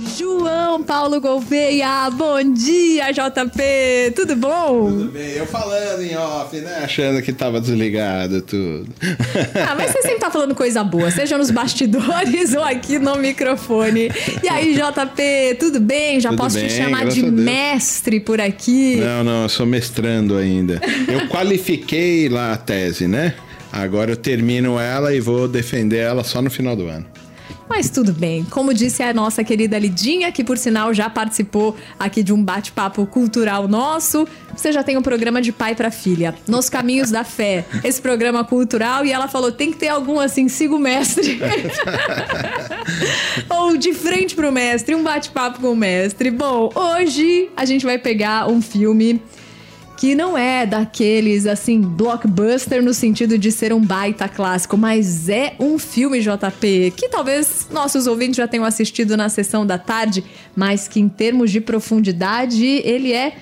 João 0.00 0.82
Paulo 0.82 1.20
Gouveia, 1.20 2.10
bom 2.10 2.52
dia, 2.52 3.10
JP, 3.12 4.12
tudo 4.14 4.36
bom? 4.36 4.90
Tudo 4.90 5.10
bem, 5.10 5.32
eu 5.32 5.46
falando 5.46 6.02
em 6.02 6.14
off, 6.16 6.54
né? 6.58 6.80
Achando 6.84 7.22
que 7.22 7.32
tava 7.32 7.60
desligado 7.60 8.42
tudo. 8.42 8.86
Ah, 9.54 9.74
mas 9.74 9.92
você 9.92 10.02
sempre 10.02 10.18
tá 10.18 10.30
falando 10.30 10.54
coisa 10.54 10.84
boa, 10.84 11.10
seja 11.10 11.38
nos 11.38 11.50
bastidores 11.50 12.52
ou 12.54 12.62
aqui 12.62 12.98
no 12.98 13.16
microfone. 13.16 14.10
E 14.42 14.48
aí, 14.48 14.74
JP, 14.74 15.56
tudo 15.58 15.80
bem? 15.80 16.20
Já 16.20 16.28
Tudo 16.30 16.38
posso 16.38 16.56
bem, 16.56 16.66
te 16.68 16.74
chamar 16.74 17.06
de 17.06 17.22
mestre 17.22 18.20
por 18.20 18.40
aqui? 18.40 18.96
Não, 18.96 19.24
não, 19.24 19.42
eu 19.44 19.48
sou 19.48 19.64
mestrando 19.64 20.36
ainda. 20.36 20.80
Eu 21.08 21.26
qualifiquei 21.28 22.28
lá 22.28 22.52
a 22.52 22.56
tese, 22.56 23.08
né? 23.08 23.34
Agora 23.72 24.12
eu 24.12 24.16
termino 24.16 24.78
ela 24.78 25.14
e 25.14 25.20
vou 25.20 25.48
defender 25.48 25.98
ela 25.98 26.22
só 26.22 26.40
no 26.42 26.50
final 26.50 26.76
do 26.76 26.86
ano. 26.86 27.06
Mas 27.68 27.90
tudo 27.90 28.12
bem. 28.12 28.44
Como 28.44 28.72
disse 28.72 29.02
a 29.02 29.12
nossa 29.12 29.42
querida 29.42 29.78
Lidinha, 29.78 30.30
que 30.30 30.44
por 30.44 30.56
sinal 30.56 30.94
já 30.94 31.10
participou 31.10 31.76
aqui 31.98 32.22
de 32.22 32.32
um 32.32 32.42
bate-papo 32.42 33.04
cultural 33.06 33.66
nosso, 33.66 34.26
você 34.56 34.72
já 34.72 34.82
tem 34.82 34.96
um 34.96 35.02
programa 35.02 35.42
de 35.42 35.52
pai 35.52 35.74
para 35.74 35.90
filha, 35.90 36.34
Nos 36.46 36.70
Caminhos 36.70 37.10
da 37.10 37.24
Fé. 37.24 37.64
Esse 37.82 38.00
programa 38.00 38.44
cultural 38.44 39.04
e 39.04 39.12
ela 39.12 39.28
falou: 39.28 39.50
tem 39.50 39.72
que 39.72 39.78
ter 39.78 39.88
algum 39.88 40.20
assim, 40.20 40.48
siga 40.48 40.74
o 40.74 40.78
mestre. 40.78 41.40
Ou 43.50 43.76
de 43.76 43.92
frente 43.92 44.34
pro 44.34 44.52
mestre, 44.52 44.94
um 44.94 45.02
bate-papo 45.02 45.60
com 45.60 45.72
o 45.72 45.76
mestre. 45.76 46.30
Bom, 46.30 46.70
hoje 46.74 47.50
a 47.56 47.64
gente 47.64 47.84
vai 47.84 47.98
pegar 47.98 48.48
um 48.48 48.62
filme 48.62 49.20
que 49.96 50.14
não 50.14 50.36
é 50.36 50.66
daqueles 50.66 51.46
assim 51.46 51.80
blockbuster 51.80 52.82
no 52.82 52.92
sentido 52.92 53.38
de 53.38 53.50
ser 53.50 53.72
um 53.72 53.80
baita 53.80 54.28
clássico, 54.28 54.76
mas 54.76 55.28
é 55.28 55.54
um 55.58 55.78
filme 55.78 56.20
JP 56.20 56.92
que 56.96 57.08
talvez 57.08 57.66
nossos 57.70 58.06
ouvintes 58.06 58.36
já 58.36 58.46
tenham 58.46 58.64
assistido 58.64 59.16
na 59.16 59.28
sessão 59.28 59.64
da 59.66 59.78
tarde, 59.78 60.22
mas 60.54 60.86
que 60.86 61.00
em 61.00 61.08
termos 61.08 61.50
de 61.50 61.60
profundidade 61.60 62.64
ele 62.64 63.12
é 63.12 63.32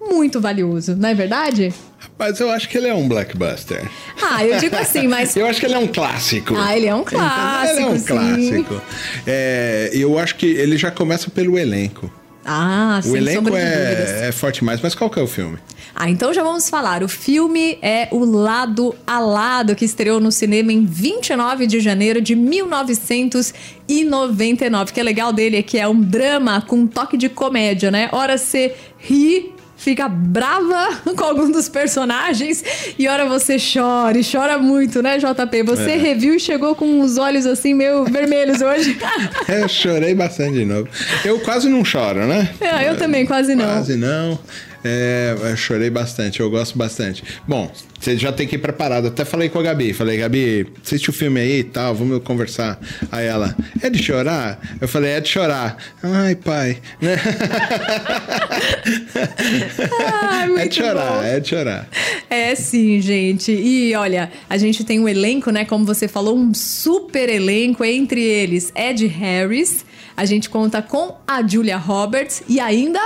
muito 0.00 0.40
valioso, 0.40 0.94
não 0.94 1.08
é 1.08 1.14
verdade? 1.14 1.72
Mas 2.18 2.38
eu 2.38 2.50
acho 2.50 2.68
que 2.68 2.76
ele 2.76 2.86
é 2.86 2.94
um 2.94 3.08
blockbuster. 3.08 3.88
Ah, 4.22 4.44
eu 4.44 4.58
digo 4.58 4.76
assim, 4.76 5.08
mas 5.08 5.34
Eu 5.34 5.46
acho 5.46 5.58
que 5.58 5.66
ele 5.66 5.74
é 5.74 5.78
um 5.78 5.86
clássico. 5.88 6.54
Ah, 6.56 6.76
ele 6.76 6.86
é 6.86 6.94
um 6.94 7.02
clássico, 7.02 7.78
Ele 7.78 7.80
é 7.80 7.88
um 7.88 7.98
sim. 7.98 8.04
clássico. 8.04 8.82
É, 9.26 9.90
eu 9.92 10.18
acho 10.18 10.36
que 10.36 10.46
ele 10.46 10.76
já 10.76 10.90
começa 10.90 11.30
pelo 11.30 11.58
elenco. 11.58 12.12
Ah, 12.44 13.00
o 13.00 13.02
sem 13.02 13.16
elenco 13.16 13.56
é, 13.56 14.28
é 14.28 14.32
forte 14.32 14.60
demais, 14.60 14.80
mas 14.82 14.94
qual 14.94 15.08
que 15.08 15.18
é 15.18 15.22
o 15.22 15.26
filme? 15.26 15.56
Ah, 15.94 16.10
então 16.10 16.34
já 16.34 16.42
vamos 16.42 16.68
falar. 16.68 17.04
O 17.04 17.08
filme 17.08 17.78
é 17.80 18.08
O 18.10 18.24
Lado 18.24 18.94
a 19.06 19.20
Lado, 19.20 19.76
que 19.76 19.84
estreou 19.84 20.18
no 20.20 20.32
cinema 20.32 20.72
em 20.72 20.84
29 20.84 21.66
de 21.66 21.80
janeiro 21.80 22.20
de 22.20 22.34
1999. 22.34 24.90
O 24.90 24.94
que 24.94 25.00
é 25.00 25.02
legal 25.02 25.32
dele 25.32 25.56
é 25.58 25.62
que 25.62 25.78
é 25.78 25.86
um 25.86 26.00
drama 26.00 26.60
com 26.60 26.76
um 26.76 26.86
toque 26.86 27.16
de 27.16 27.28
comédia, 27.28 27.90
né? 27.90 28.08
Hora 28.12 28.36
você 28.36 28.74
ri, 28.98 29.53
fica 29.76 30.08
brava 30.08 30.88
com 31.16 31.24
algum 31.24 31.50
dos 31.50 31.68
personagens 31.68 32.62
e 32.98 33.06
hora 33.08 33.26
você 33.26 33.56
chora 33.58 34.16
e 34.18 34.22
chora 34.24 34.58
muito, 34.58 35.02
né, 35.02 35.18
JP? 35.18 35.62
Você 35.64 35.90
É. 35.92 35.96
reviu 35.96 36.34
e 36.34 36.40
chegou 36.40 36.74
com 36.74 37.00
os 37.00 37.18
olhos 37.18 37.44
assim 37.46 37.74
meio 37.74 38.04
vermelhos 38.04 38.60
hoje. 38.60 38.96
É, 39.48 39.62
eu 39.62 39.68
chorei 39.68 40.14
bastante 40.14 40.54
de 40.54 40.64
novo. 40.64 40.88
Eu 41.24 41.38
quase 41.40 41.68
não 41.68 41.84
choro, 41.84 42.26
né? 42.26 42.48
É, 42.60 42.88
eu 42.88 42.96
também, 42.96 43.26
quase 43.26 43.54
não. 43.54 43.64
Quase 43.66 43.96
não. 43.96 44.38
É, 44.84 45.34
eu 45.40 45.56
chorei 45.56 45.88
bastante, 45.88 46.40
eu 46.40 46.50
gosto 46.50 46.76
bastante. 46.76 47.24
Bom, 47.48 47.72
você 47.98 48.18
já 48.18 48.30
tem 48.30 48.46
que 48.46 48.56
ir 48.56 48.58
preparado. 48.58 49.06
Até 49.08 49.24
falei 49.24 49.48
com 49.48 49.58
a 49.58 49.62
Gabi. 49.62 49.94
Falei, 49.94 50.18
Gabi, 50.18 50.66
assiste 50.84 51.08
o 51.08 51.12
filme 51.12 51.40
aí 51.40 51.60
e 51.60 51.64
tal, 51.64 51.94
vamos 51.94 52.22
conversar. 52.22 52.78
Aí 53.10 53.26
ela, 53.26 53.56
é 53.80 53.88
de 53.88 54.02
chorar? 54.02 54.60
Eu 54.78 54.86
falei, 54.86 55.12
é 55.12 55.20
de 55.20 55.28
chorar. 55.28 55.78
Ai, 56.02 56.34
pai. 56.34 56.78
Ai, 60.20 60.52
é 60.60 60.68
de 60.68 60.74
chorar, 60.74 61.12
bom. 61.12 61.22
é 61.22 61.40
de 61.40 61.48
chorar. 61.48 61.88
É 62.28 62.54
sim, 62.54 63.00
gente. 63.00 63.52
E 63.52 63.94
olha, 63.94 64.30
a 64.50 64.58
gente 64.58 64.84
tem 64.84 65.00
um 65.00 65.08
elenco, 65.08 65.50
né? 65.50 65.64
Como 65.64 65.86
você 65.86 66.06
falou, 66.06 66.36
um 66.36 66.52
super 66.52 67.30
elenco. 67.30 67.82
Entre 67.82 68.22
eles, 68.22 68.70
Ed 68.76 69.06
Harris. 69.06 69.84
A 70.16 70.24
gente 70.24 70.48
conta 70.48 70.80
com 70.80 71.16
a 71.26 71.44
Julia 71.46 71.76
Roberts 71.76 72.42
e 72.48 72.60
ainda. 72.60 73.00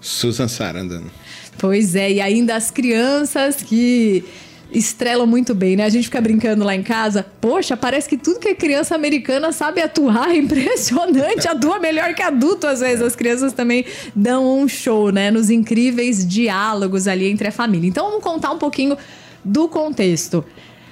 Susan 0.00 0.48
Sarandon. 0.48 1.04
Pois 1.58 1.94
é, 1.94 2.12
e 2.12 2.20
ainda 2.20 2.54
as 2.54 2.70
crianças 2.70 3.56
que 3.62 4.24
estrelam 4.70 5.26
muito 5.26 5.54
bem, 5.54 5.76
né? 5.76 5.84
A 5.84 5.88
gente 5.88 6.04
fica 6.04 6.20
brincando 6.20 6.64
lá 6.64 6.74
em 6.74 6.82
casa. 6.82 7.24
Poxa, 7.40 7.76
parece 7.76 8.08
que 8.08 8.16
tudo 8.16 8.38
que 8.38 8.48
é 8.48 8.54
criança 8.54 8.94
americana 8.94 9.52
sabe 9.52 9.80
atuar. 9.80 10.28
É 10.28 10.36
impressionante. 10.36 11.48
Atua 11.48 11.78
melhor 11.78 12.14
que 12.14 12.22
adulto, 12.22 12.66
às 12.66 12.80
vezes. 12.80 13.02
As 13.02 13.16
crianças 13.16 13.52
também 13.52 13.84
dão 14.14 14.60
um 14.60 14.68
show, 14.68 15.10
né? 15.10 15.30
Nos 15.30 15.48
incríveis 15.48 16.26
diálogos 16.26 17.08
ali 17.08 17.26
entre 17.26 17.48
a 17.48 17.52
família. 17.52 17.88
Então 17.88 18.06
vamos 18.10 18.22
contar 18.22 18.50
um 18.50 18.58
pouquinho 18.58 18.96
do 19.44 19.68
contexto. 19.68 20.44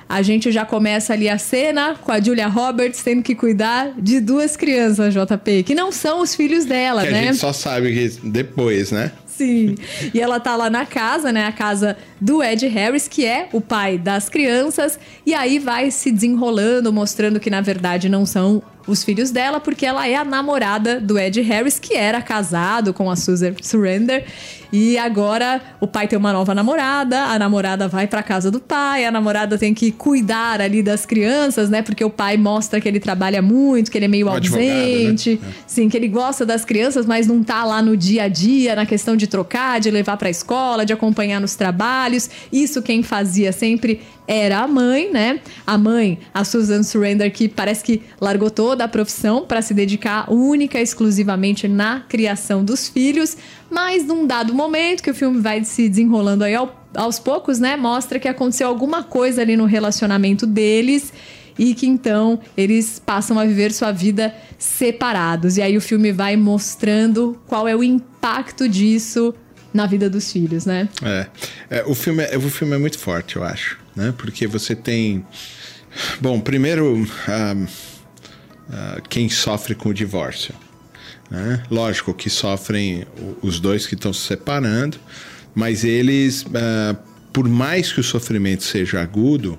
A 0.08 0.22
gente 0.22 0.52
já 0.52 0.64
começa 0.64 1.12
ali 1.12 1.28
a 1.28 1.36
cena 1.36 1.96
com 2.00 2.12
a 2.12 2.20
Julia 2.20 2.46
Roberts 2.46 3.02
tendo 3.02 3.22
que 3.22 3.34
cuidar 3.34 3.92
de 3.98 4.20
duas 4.20 4.56
crianças, 4.56 5.12
JP, 5.12 5.64
que 5.64 5.74
não 5.74 5.90
são 5.90 6.20
os 6.20 6.34
filhos 6.34 6.64
dela, 6.64 7.04
Que 7.04 7.10
né? 7.10 7.20
a 7.20 7.22
gente 7.24 7.38
só 7.38 7.52
sabe 7.52 7.92
que 7.92 8.20
depois, 8.28 8.92
né? 8.92 9.10
Sim. 9.26 9.74
E 10.14 10.20
ela 10.20 10.40
tá 10.40 10.56
lá 10.56 10.70
na 10.70 10.86
casa, 10.86 11.30
né? 11.30 11.44
A 11.44 11.52
casa 11.52 11.96
do 12.18 12.42
Ed 12.42 12.66
Harris, 12.68 13.06
que 13.06 13.26
é 13.26 13.48
o 13.52 13.60
pai 13.60 13.98
das 13.98 14.30
crianças. 14.30 14.98
E 15.26 15.34
aí 15.34 15.58
vai 15.58 15.90
se 15.90 16.10
desenrolando, 16.10 16.90
mostrando 16.92 17.38
que 17.38 17.50
na 17.50 17.60
verdade 17.60 18.08
não 18.08 18.24
são 18.24 18.62
os 18.86 19.04
filhos 19.04 19.30
dela, 19.30 19.60
porque 19.60 19.84
ela 19.84 20.08
é 20.08 20.14
a 20.14 20.24
namorada 20.24 21.00
do 21.00 21.18
Ed 21.18 21.40
Harris, 21.42 21.78
que 21.78 21.94
era 21.94 22.22
casado 22.22 22.94
com 22.94 23.10
a 23.10 23.16
Susan 23.16 23.52
Surrender. 23.60 24.24
E 24.72 24.98
agora 24.98 25.60
o 25.80 25.86
pai 25.86 26.08
tem 26.08 26.18
uma 26.18 26.32
nova 26.32 26.54
namorada, 26.54 27.24
a 27.24 27.38
namorada 27.38 27.88
vai 27.88 28.06
pra 28.06 28.22
casa 28.22 28.50
do 28.50 28.60
pai, 28.60 29.04
a 29.04 29.10
namorada 29.10 29.56
tem 29.58 29.72
que 29.72 29.90
cuidar 29.90 30.60
ali 30.60 30.82
das 30.82 31.06
crianças, 31.06 31.70
né? 31.70 31.82
Porque 31.82 32.04
o 32.04 32.10
pai 32.10 32.36
mostra 32.36 32.80
que 32.80 32.88
ele 32.88 33.00
trabalha 33.00 33.40
muito, 33.40 33.90
que 33.90 33.98
ele 33.98 34.06
é 34.06 34.08
meio 34.08 34.26
Um 34.26 34.32
advogado, 34.32 34.66
né? 34.66 34.82
ausente. 34.82 35.40
Sim, 35.66 35.88
que 35.88 35.96
ele 35.96 36.08
gosta 36.08 36.44
das 36.44 36.64
crianças, 36.64 37.06
mas 37.06 37.26
não 37.26 37.42
tá 37.42 37.64
lá 37.64 37.80
no 37.80 37.96
dia 37.96 38.24
a 38.24 38.28
dia, 38.28 38.74
na 38.74 38.86
questão 38.86 39.16
de 39.16 39.26
trocar, 39.26 39.80
de 39.80 39.90
levar 39.90 40.16
pra 40.16 40.28
escola, 40.30 40.84
de 40.84 40.92
acompanhar 40.92 41.40
nos 41.40 41.54
trabalhos. 41.54 42.28
Isso 42.52 42.82
quem 42.82 43.02
fazia 43.02 43.52
sempre 43.52 44.00
era 44.28 44.58
a 44.58 44.66
mãe, 44.66 45.10
né? 45.12 45.38
A 45.64 45.78
mãe, 45.78 46.18
a 46.34 46.42
Susan 46.44 46.82
Surrender, 46.82 47.30
que 47.32 47.48
parece 47.48 47.84
que 47.84 48.02
largou 48.20 48.50
toda 48.50 48.84
a 48.84 48.88
profissão 48.88 49.46
para 49.46 49.62
se 49.62 49.72
dedicar 49.72 50.32
única 50.32 50.80
e 50.80 50.82
exclusivamente 50.82 51.68
na 51.68 52.00
criação 52.08 52.64
dos 52.64 52.88
filhos, 52.88 53.36
mas 53.70 54.04
num 54.04 54.26
dado 54.26 54.54
momento 54.54 55.02
que 55.02 55.10
o 55.10 55.14
filme 55.14 55.40
vai 55.40 55.64
se 55.64 55.88
desenrolando 55.88 56.44
aí 56.44 56.54
ao- 56.54 56.84
aos 56.94 57.18
poucos, 57.18 57.58
né? 57.58 57.76
Mostra 57.76 58.18
que 58.18 58.28
aconteceu 58.28 58.68
alguma 58.68 59.02
coisa 59.02 59.42
ali 59.42 59.56
no 59.56 59.64
relacionamento 59.66 60.46
deles 60.46 61.12
e 61.58 61.74
que 61.74 61.86
então 61.86 62.38
eles 62.56 62.98
passam 63.04 63.38
a 63.38 63.44
viver 63.44 63.72
sua 63.72 63.90
vida 63.92 64.34
separados. 64.58 65.56
E 65.56 65.62
aí 65.62 65.76
o 65.76 65.80
filme 65.80 66.12
vai 66.12 66.36
mostrando 66.36 67.38
qual 67.46 67.66
é 67.66 67.74
o 67.74 67.82
impacto 67.82 68.68
disso 68.68 69.34
na 69.74 69.86
vida 69.86 70.08
dos 70.08 70.30
filhos, 70.32 70.64
né? 70.64 70.88
É, 71.02 71.26
É, 71.70 71.84
o, 71.86 71.94
filme 71.94 72.22
é, 72.24 72.36
o 72.36 72.42
filme 72.42 72.74
é 72.74 72.78
muito 72.78 72.98
forte, 72.98 73.36
eu 73.36 73.44
acho, 73.44 73.78
né? 73.94 74.14
Porque 74.16 74.46
você 74.46 74.74
tem. 74.74 75.24
Bom, 76.20 76.40
primeiro, 76.40 77.06
ah, 77.28 79.00
quem 79.08 79.28
sofre 79.28 79.74
com 79.74 79.90
o 79.90 79.94
divórcio. 79.94 80.54
Né? 81.30 81.62
Lógico 81.70 82.14
que 82.14 82.30
sofrem 82.30 83.04
os 83.42 83.58
dois 83.58 83.86
que 83.86 83.94
estão 83.94 84.12
se 84.12 84.20
separando, 84.20 84.98
mas 85.54 85.84
eles, 85.84 86.46
ah, 86.54 86.96
por 87.32 87.48
mais 87.48 87.92
que 87.92 88.00
o 88.00 88.04
sofrimento 88.04 88.62
seja 88.62 89.00
agudo, 89.00 89.58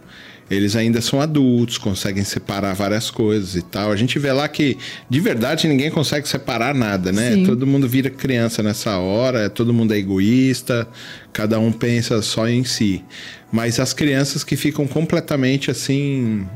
eles 0.49 0.77
ainda 0.77 1.01
são 1.01 1.19
adultos, 1.19 1.77
conseguem 1.77 2.23
separar 2.23 2.73
várias 2.73 3.11
coisas 3.11 3.55
e 3.55 3.61
tal. 3.61 3.91
A 3.91 3.97
gente 3.97 4.17
vê 4.17 4.31
lá 4.31 4.47
que, 4.47 4.77
de 5.09 5.19
verdade, 5.19 5.67
ninguém 5.67 5.91
consegue 5.91 6.27
separar 6.27 6.73
nada, 6.73 7.11
né? 7.11 7.33
Sim. 7.33 7.45
Todo 7.45 7.67
mundo 7.67 7.87
vira 7.87 8.09
criança 8.09 8.63
nessa 8.63 8.97
hora, 8.97 9.49
todo 9.49 9.73
mundo 9.73 9.93
é 9.93 9.97
egoísta, 9.97 10.87
cada 11.33 11.59
um 11.59 11.71
pensa 11.71 12.21
só 12.21 12.47
em 12.47 12.63
si. 12.63 13.03
Mas 13.51 13.77
as 13.79 13.91
crianças 13.93 14.43
que 14.43 14.55
ficam 14.55 14.87
completamente 14.87 15.69
assim, 15.69 16.47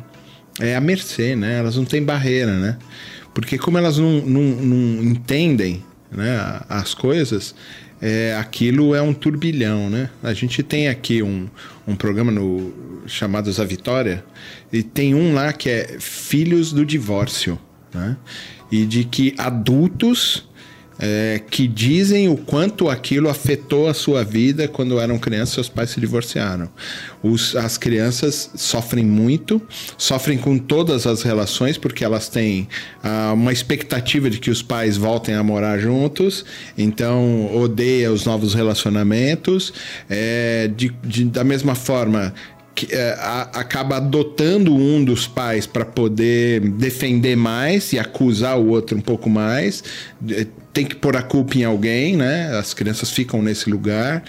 é 0.59 0.75
à 0.75 0.79
mercê, 0.79 1.35
né? 1.35 1.59
Elas 1.59 1.75
não 1.75 1.83
têm 1.83 2.01
barreira, 2.01 2.57
né? 2.57 2.77
Porque 3.33 3.57
como 3.57 3.77
elas 3.77 3.97
não, 3.97 4.21
não, 4.21 4.41
não 4.41 5.03
entendem 5.03 5.83
né, 6.11 6.61
as 6.67 6.93
coisas, 6.93 7.55
é, 8.01 8.35
aquilo 8.35 8.95
é 8.95 9.01
um 9.01 9.13
turbilhão, 9.13 9.89
né? 9.89 10.09
A 10.23 10.33
gente 10.33 10.63
tem 10.63 10.87
aqui 10.87 11.21
um, 11.21 11.47
um 11.87 11.95
programa 11.95 12.31
no, 12.31 12.73
chamado 13.05 13.49
A 13.49 13.63
Vitória, 13.63 14.23
e 14.73 14.81
tem 14.81 15.13
um 15.13 15.33
lá 15.33 15.53
que 15.53 15.69
é 15.69 15.97
Filhos 15.99 16.73
do 16.73 16.85
Divórcio, 16.85 17.59
né? 17.93 18.17
E 18.71 18.85
de 18.85 19.03
que 19.03 19.35
adultos 19.37 20.49
é, 21.01 21.41
que 21.49 21.67
dizem 21.67 22.29
o 22.29 22.37
quanto 22.37 22.87
aquilo 22.87 23.27
afetou 23.27 23.87
a 23.87 23.93
sua 23.93 24.23
vida 24.23 24.67
quando 24.67 24.99
eram 24.99 25.17
crianças, 25.17 25.55
seus 25.55 25.69
pais 25.69 25.89
se 25.89 25.99
divorciaram. 25.99 26.69
Os, 27.23 27.55
as 27.55 27.77
crianças 27.77 28.51
sofrem 28.55 29.03
muito, 29.03 29.59
sofrem 29.97 30.37
com 30.37 30.57
todas 30.59 31.07
as 31.07 31.23
relações, 31.23 31.77
porque 31.77 32.05
elas 32.05 32.29
têm 32.29 32.67
ah, 33.03 33.31
uma 33.33 33.51
expectativa 33.51 34.29
de 34.29 34.39
que 34.39 34.51
os 34.51 34.61
pais 34.61 34.95
voltem 34.95 35.33
a 35.33 35.41
morar 35.41 35.79
juntos, 35.79 36.45
então 36.77 37.53
odeia 37.55 38.11
os 38.11 38.25
novos 38.25 38.53
relacionamentos. 38.53 39.73
É, 40.09 40.69
de, 40.75 40.89
de, 41.03 41.25
da 41.25 41.43
mesma 41.43 41.73
forma, 41.73 42.33
que, 42.73 42.93
é, 42.93 43.15
a, 43.19 43.41
acaba 43.53 43.97
adotando 43.97 44.73
um 44.73 45.03
dos 45.03 45.27
pais 45.27 45.65
para 45.65 45.85
poder 45.85 46.61
defender 46.61 47.35
mais 47.35 47.91
e 47.93 47.99
acusar 47.99 48.57
o 48.57 48.69
outro 48.69 48.97
um 48.97 49.01
pouco 49.01 49.29
mais. 49.29 49.83
Tem 50.73 50.85
que 50.85 50.95
pôr 50.95 51.17
a 51.17 51.21
culpa 51.21 51.57
em 51.57 51.65
alguém, 51.65 52.15
né? 52.15 52.57
As 52.57 52.73
crianças 52.73 53.09
ficam 53.09 53.41
nesse 53.41 53.69
lugar. 53.69 54.23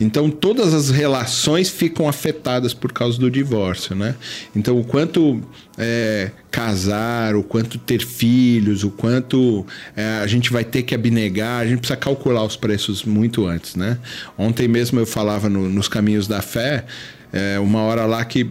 Então 0.00 0.30
todas 0.30 0.72
as 0.72 0.90
relações 0.90 1.68
ficam 1.68 2.08
afetadas 2.08 2.72
por 2.72 2.92
causa 2.92 3.18
do 3.18 3.28
divórcio, 3.28 3.96
né? 3.96 4.14
Então 4.54 4.78
o 4.78 4.84
quanto 4.84 5.40
é, 5.76 6.30
casar, 6.52 7.34
o 7.34 7.42
quanto 7.42 7.78
ter 7.78 8.00
filhos, 8.00 8.84
o 8.84 8.90
quanto 8.90 9.66
é, 9.96 10.20
a 10.22 10.26
gente 10.28 10.52
vai 10.52 10.62
ter 10.62 10.82
que 10.82 10.94
abnegar, 10.94 11.62
a 11.62 11.66
gente 11.66 11.78
precisa 11.78 11.96
calcular 11.96 12.44
os 12.44 12.54
preços 12.54 13.02
muito 13.02 13.44
antes, 13.44 13.74
né? 13.74 13.98
Ontem 14.38 14.68
mesmo 14.68 15.00
eu 15.00 15.06
falava 15.06 15.48
no, 15.48 15.68
nos 15.68 15.88
caminhos 15.88 16.28
da 16.28 16.40
fé 16.40 16.84
é, 17.32 17.58
uma 17.58 17.80
hora 17.82 18.06
lá 18.06 18.24
que 18.24 18.50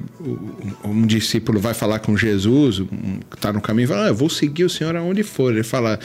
um 0.83 1.05
discípulo 1.05 1.59
vai 1.59 1.73
falar 1.73 1.99
com 1.99 2.15
Jesus, 2.15 2.79
um, 2.79 3.19
está 3.33 3.51
no 3.51 3.59
caminho, 3.59 3.87
fala: 3.87 4.05
ah, 4.05 4.07
Eu 4.09 4.15
vou 4.15 4.29
seguir 4.29 4.65
o 4.65 4.69
Senhor 4.69 4.95
aonde 4.95 5.23
for. 5.23 5.51
Ele 5.51 5.63
fala: 5.63 5.99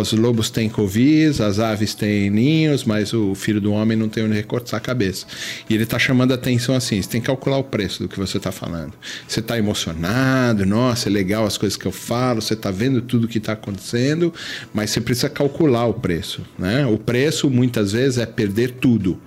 Os 0.00 0.12
lobos 0.12 0.50
têm 0.50 0.68
covis, 0.68 1.40
as 1.40 1.58
aves 1.58 1.94
têm 1.94 2.28
ninhos, 2.30 2.84
mas 2.84 3.12
o 3.12 3.34
filho 3.34 3.60
do 3.60 3.72
homem 3.72 3.96
não 3.96 4.08
tem 4.08 4.24
onde 4.24 4.34
recortar 4.34 4.78
a 4.78 4.80
cabeça. 4.80 5.26
E 5.70 5.74
ele 5.74 5.84
está 5.84 5.98
chamando 5.98 6.32
a 6.32 6.34
atenção 6.34 6.74
assim: 6.74 7.00
você 7.00 7.08
tem 7.08 7.20
que 7.20 7.28
calcular 7.28 7.58
o 7.58 7.64
preço 7.64 8.02
do 8.02 8.08
que 8.08 8.18
você 8.18 8.38
está 8.38 8.50
falando. 8.50 8.92
Você 9.26 9.40
está 9.40 9.56
emocionado, 9.56 10.66
nossa, 10.66 11.08
é 11.08 11.12
legal 11.12 11.46
as 11.46 11.56
coisas 11.56 11.76
que 11.76 11.86
eu 11.86 11.92
falo, 11.92 12.42
você 12.42 12.54
está 12.54 12.70
vendo 12.70 13.00
tudo 13.00 13.24
o 13.24 13.28
que 13.28 13.38
está 13.38 13.52
acontecendo, 13.52 14.32
mas 14.74 14.90
você 14.90 15.00
precisa 15.00 15.28
calcular 15.28 15.86
o 15.86 15.94
preço. 15.94 16.42
Né? 16.58 16.84
O 16.86 16.98
preço, 16.98 17.48
muitas 17.48 17.92
vezes, 17.92 18.18
é 18.18 18.26
perder 18.26 18.72
tudo. 18.72 19.20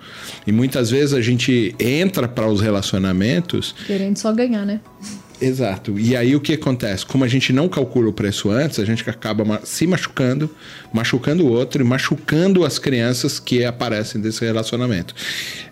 E 0.46 0.52
muitas 0.52 0.90
vezes 0.90 1.14
a 1.14 1.22
gente 1.22 1.74
entra 1.80 2.28
para 2.28 2.48
os 2.48 2.60
relacionamentos 2.60 2.81
relacionamentos. 2.82 3.76
Querendo 3.86 4.18
só 4.18 4.34
ganhar, 4.34 4.66
né? 4.66 4.82
Exato. 5.40 5.98
E 5.98 6.16
aí 6.16 6.36
o 6.36 6.40
que 6.40 6.54
acontece? 6.54 7.04
Como 7.04 7.24
a 7.24 7.28
gente 7.28 7.52
não 7.52 7.68
calcula 7.68 8.10
o 8.10 8.14
preço 8.14 8.52
antes, 8.52 8.78
a 8.78 8.86
gente 8.86 9.08
acaba 9.10 9.60
se 9.64 9.88
machucando, 9.88 10.50
machucando 10.94 11.46
o 11.46 11.50
outro 11.50 11.82
e 11.82 11.86
machucando 11.86 12.64
as 12.64 12.78
crianças 12.78 13.40
que 13.40 13.66
aparecem 13.66 14.22
desse 14.22 14.46
relacionamento. 14.46 15.16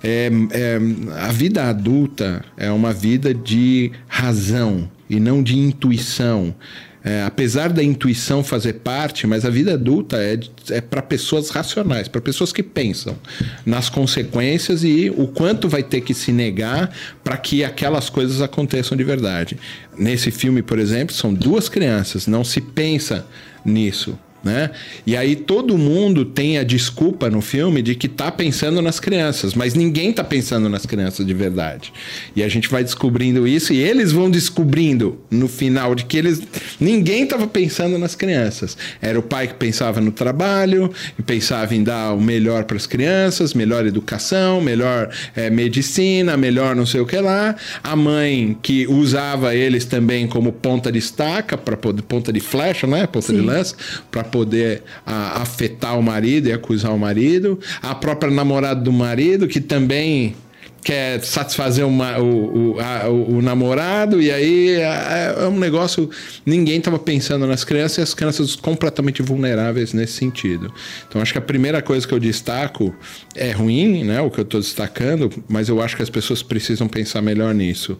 É, 0.03 0.31
é, 0.51 0.79
a 1.19 1.31
vida 1.31 1.65
adulta 1.65 2.43
é 2.57 2.71
uma 2.71 2.91
vida 2.91 3.31
de 3.31 3.91
razão 4.07 4.89
e 5.07 5.19
não 5.19 5.43
de 5.43 5.57
intuição. 5.57 6.55
É, 7.03 7.23
apesar 7.23 7.69
da 7.69 7.81
intuição 7.81 8.43
fazer 8.43 8.73
parte, 8.73 9.25
mas 9.25 9.45
a 9.45 9.49
vida 9.49 9.73
adulta 9.73 10.17
é, 10.17 10.37
é 10.69 10.81
para 10.81 11.01
pessoas 11.01 11.49
racionais, 11.49 12.09
para 12.09 12.19
pessoas 12.19 12.51
que 12.51 12.61
pensam 12.61 13.17
nas 13.65 13.89
consequências 13.89 14.83
e 14.83 15.09
o 15.15 15.27
quanto 15.27 15.69
vai 15.69 15.81
ter 15.81 16.01
que 16.01 16.13
se 16.13 16.31
negar 16.33 16.93
para 17.23 17.37
que 17.37 17.63
aquelas 17.63 18.09
coisas 18.09 18.41
aconteçam 18.41 18.97
de 18.97 19.03
verdade. 19.05 19.57
Nesse 19.97 20.29
filme, 20.29 20.61
por 20.61 20.77
exemplo, 20.77 21.15
são 21.15 21.33
duas 21.33 21.69
crianças, 21.69 22.27
não 22.27 22.43
se 22.43 22.59
pensa 22.59 23.25
nisso. 23.63 24.17
Né? 24.43 24.71
E 25.05 25.17
aí 25.17 25.35
todo 25.35 25.77
mundo 25.77 26.23
tem 26.23 26.57
a 26.57 26.63
desculpa 26.63 27.29
no 27.29 27.41
filme 27.41 27.81
de 27.81 27.95
que 27.95 28.07
tá 28.07 28.31
pensando 28.31 28.81
nas 28.81 28.99
crianças, 28.99 29.53
mas 29.53 29.73
ninguém 29.73 30.13
tá 30.13 30.23
pensando 30.23 30.69
nas 30.69 30.85
crianças 30.85 31.25
de 31.25 31.33
verdade. 31.33 31.91
E 32.35 32.43
a 32.43 32.47
gente 32.47 32.69
vai 32.69 32.83
descobrindo 32.83 33.47
isso 33.47 33.73
e 33.73 33.77
eles 33.77 34.11
vão 34.11 34.29
descobrindo 34.29 35.19
no 35.29 35.47
final 35.47 35.93
de 35.93 36.05
que 36.05 36.17
eles 36.17 36.41
ninguém 36.79 37.25
tava 37.25 37.47
pensando 37.47 37.97
nas 37.97 38.15
crianças. 38.15 38.77
Era 39.01 39.19
o 39.19 39.23
pai 39.23 39.47
que 39.47 39.55
pensava 39.55 39.99
no 39.99 40.11
trabalho, 40.11 40.89
e 41.17 41.21
pensava 41.21 41.75
em 41.75 41.83
dar 41.83 42.13
o 42.13 42.21
melhor 42.21 42.63
para 42.63 42.77
as 42.77 42.85
crianças, 42.85 43.53
melhor 43.53 43.85
educação, 43.85 44.61
melhor 44.61 45.09
é, 45.35 45.49
medicina, 45.49 46.37
melhor 46.37 46.75
não 46.75 46.85
sei 46.85 47.01
o 47.01 47.05
que 47.05 47.17
lá. 47.17 47.55
A 47.83 47.95
mãe 47.95 48.57
que 48.61 48.87
usava 48.87 49.55
eles 49.55 49.85
também 49.85 50.27
como 50.27 50.51
ponta 50.51 50.91
de 50.91 50.99
estaca 50.99 51.57
para 51.57 51.77
ponta 51.77 52.31
de 52.31 52.39
flecha, 52.39 52.87
né? 52.87 53.07
Ponta 53.07 53.27
Sim. 53.27 53.35
de 53.35 53.41
lança 53.41 53.75
para 54.11 54.23
poder 54.29 54.83
a, 55.05 55.41
afetar 55.41 55.97
o 55.97 56.03
marido 56.03 56.47
e 56.47 56.53
acusar 56.53 56.93
o 56.93 56.99
marido, 56.99 57.59
a 57.81 57.93
própria 57.95 58.31
namorada 58.31 58.81
do 58.81 58.91
marido, 58.91 59.47
que 59.47 59.59
também 59.59 60.35
quer 60.83 61.21
satisfazer 61.23 61.85
uma, 61.85 62.17
o, 62.19 62.75
o, 62.75 62.79
a, 62.79 63.09
o, 63.09 63.41
namorado, 63.41 64.21
e 64.21 64.31
aí 64.31 64.71
é, 64.71 65.35
é, 65.37 65.47
um 65.47 65.57
negócio. 65.57 66.09
Ninguém 66.45 66.77
estava 66.77 66.97
pensando 66.97 67.45
nas 67.45 67.63
crianças 67.63 67.97
e 67.97 68.01
as 68.01 68.13
crianças 68.13 68.55
completamente 68.55 69.21
vulneráveis 69.21 69.93
nesse 69.93 70.13
sentido. 70.13 70.73
Então, 71.07 71.21
acho 71.21 71.31
que 71.31 71.37
a 71.37 71.41
primeira 71.41 71.81
coisa 71.81 72.07
que 72.07 72.13
eu 72.13 72.19
destaco 72.19 72.95
é 73.35 73.51
ruim, 73.51 74.03
né? 74.03 74.21
O 74.21 74.29
que 74.29 74.39
eu 74.39 74.43
estou 74.43 74.59
destacando, 74.59 75.29
mas 75.47 75.69
eu 75.69 75.81
acho 75.81 75.95
que 75.95 76.03
as 76.03 76.09
pessoas 76.09 76.41
precisam 76.41 76.87
pensar 76.87 77.21
melhor 77.21 77.53
nisso. 77.53 77.97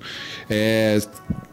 É, 0.50 1.00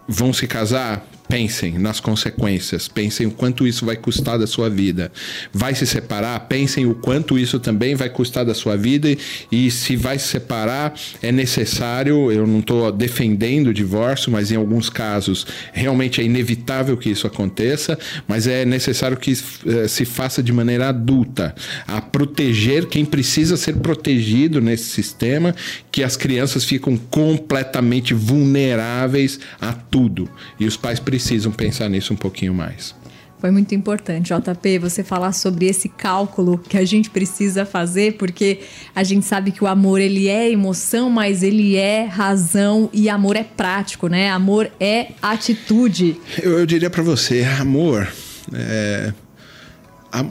vão 0.08 0.32
se 0.32 0.46
casar? 0.46 1.06
Pensem 1.28 1.76
nas 1.76 1.98
consequências, 1.98 2.86
pensem 2.86 3.26
o 3.26 3.32
quanto 3.32 3.66
isso 3.66 3.84
vai 3.84 3.96
custar 3.96 4.38
da 4.38 4.46
sua 4.46 4.70
vida. 4.70 5.10
Vai 5.52 5.74
se 5.74 5.84
separar? 5.84 6.38
Pensem 6.40 6.86
o 6.86 6.94
quanto 6.94 7.36
isso 7.36 7.58
também 7.58 7.96
vai 7.96 8.08
custar 8.08 8.44
da 8.44 8.54
sua 8.54 8.76
vida 8.76 9.08
e 9.50 9.70
se 9.70 9.96
vai 9.96 10.18
se 10.20 10.28
separar, 10.28 10.94
é 11.20 11.32
necessário. 11.32 12.30
Eu 12.30 12.46
não 12.46 12.60
estou 12.60 12.92
defendendo 12.92 13.68
o 13.68 13.74
divórcio, 13.74 14.30
mas 14.30 14.52
em 14.52 14.56
alguns 14.56 14.88
casos 14.88 15.46
realmente 15.72 16.20
é 16.20 16.24
inevitável 16.24 16.96
que 16.96 17.10
isso 17.10 17.26
aconteça, 17.26 17.98
mas 18.28 18.46
é 18.46 18.64
necessário 18.64 19.16
que 19.16 19.32
eh, 19.32 19.88
se 19.88 20.04
faça 20.04 20.40
de 20.40 20.52
maneira 20.52 20.88
adulta, 20.88 21.54
a 21.88 22.00
proteger 22.00 22.86
quem 22.86 23.04
precisa 23.04 23.56
ser 23.56 23.74
protegido 23.76 24.60
nesse 24.60 24.84
sistema, 24.84 25.54
que 25.90 26.04
as 26.04 26.16
crianças 26.16 26.64
ficam 26.64 26.96
completamente 26.96 28.14
vulneráveis 28.14 29.40
a 29.60 29.72
tudo 29.72 30.30
e 30.60 30.66
os 30.66 30.76
pais 30.76 31.00
precisam 31.00 31.15
precisam 31.16 31.50
pensar 31.50 31.88
nisso 31.88 32.12
um 32.12 32.16
pouquinho 32.16 32.52
mais. 32.52 32.94
Foi 33.38 33.50
muito 33.50 33.74
importante, 33.74 34.32
JP, 34.34 34.78
você 34.78 35.02
falar 35.02 35.32
sobre 35.32 35.66
esse 35.66 35.88
cálculo 35.88 36.58
que 36.58 36.76
a 36.76 36.84
gente 36.84 37.08
precisa 37.08 37.64
fazer, 37.64 38.16
porque 38.16 38.60
a 38.94 39.02
gente 39.02 39.24
sabe 39.24 39.50
que 39.50 39.64
o 39.64 39.66
amor 39.66 40.00
ele 40.00 40.28
é 40.28 40.50
emoção, 40.50 41.08
mas 41.08 41.42
ele 41.42 41.76
é 41.76 42.04
razão 42.04 42.90
e 42.92 43.08
amor 43.08 43.36
é 43.36 43.44
prático, 43.44 44.08
né? 44.08 44.30
Amor 44.30 44.70
é 44.78 45.08
atitude. 45.22 46.18
Eu, 46.42 46.58
eu 46.58 46.66
diria 46.66 46.90
para 46.90 47.02
você, 47.02 47.44
amor, 47.58 48.06
é... 48.52 49.12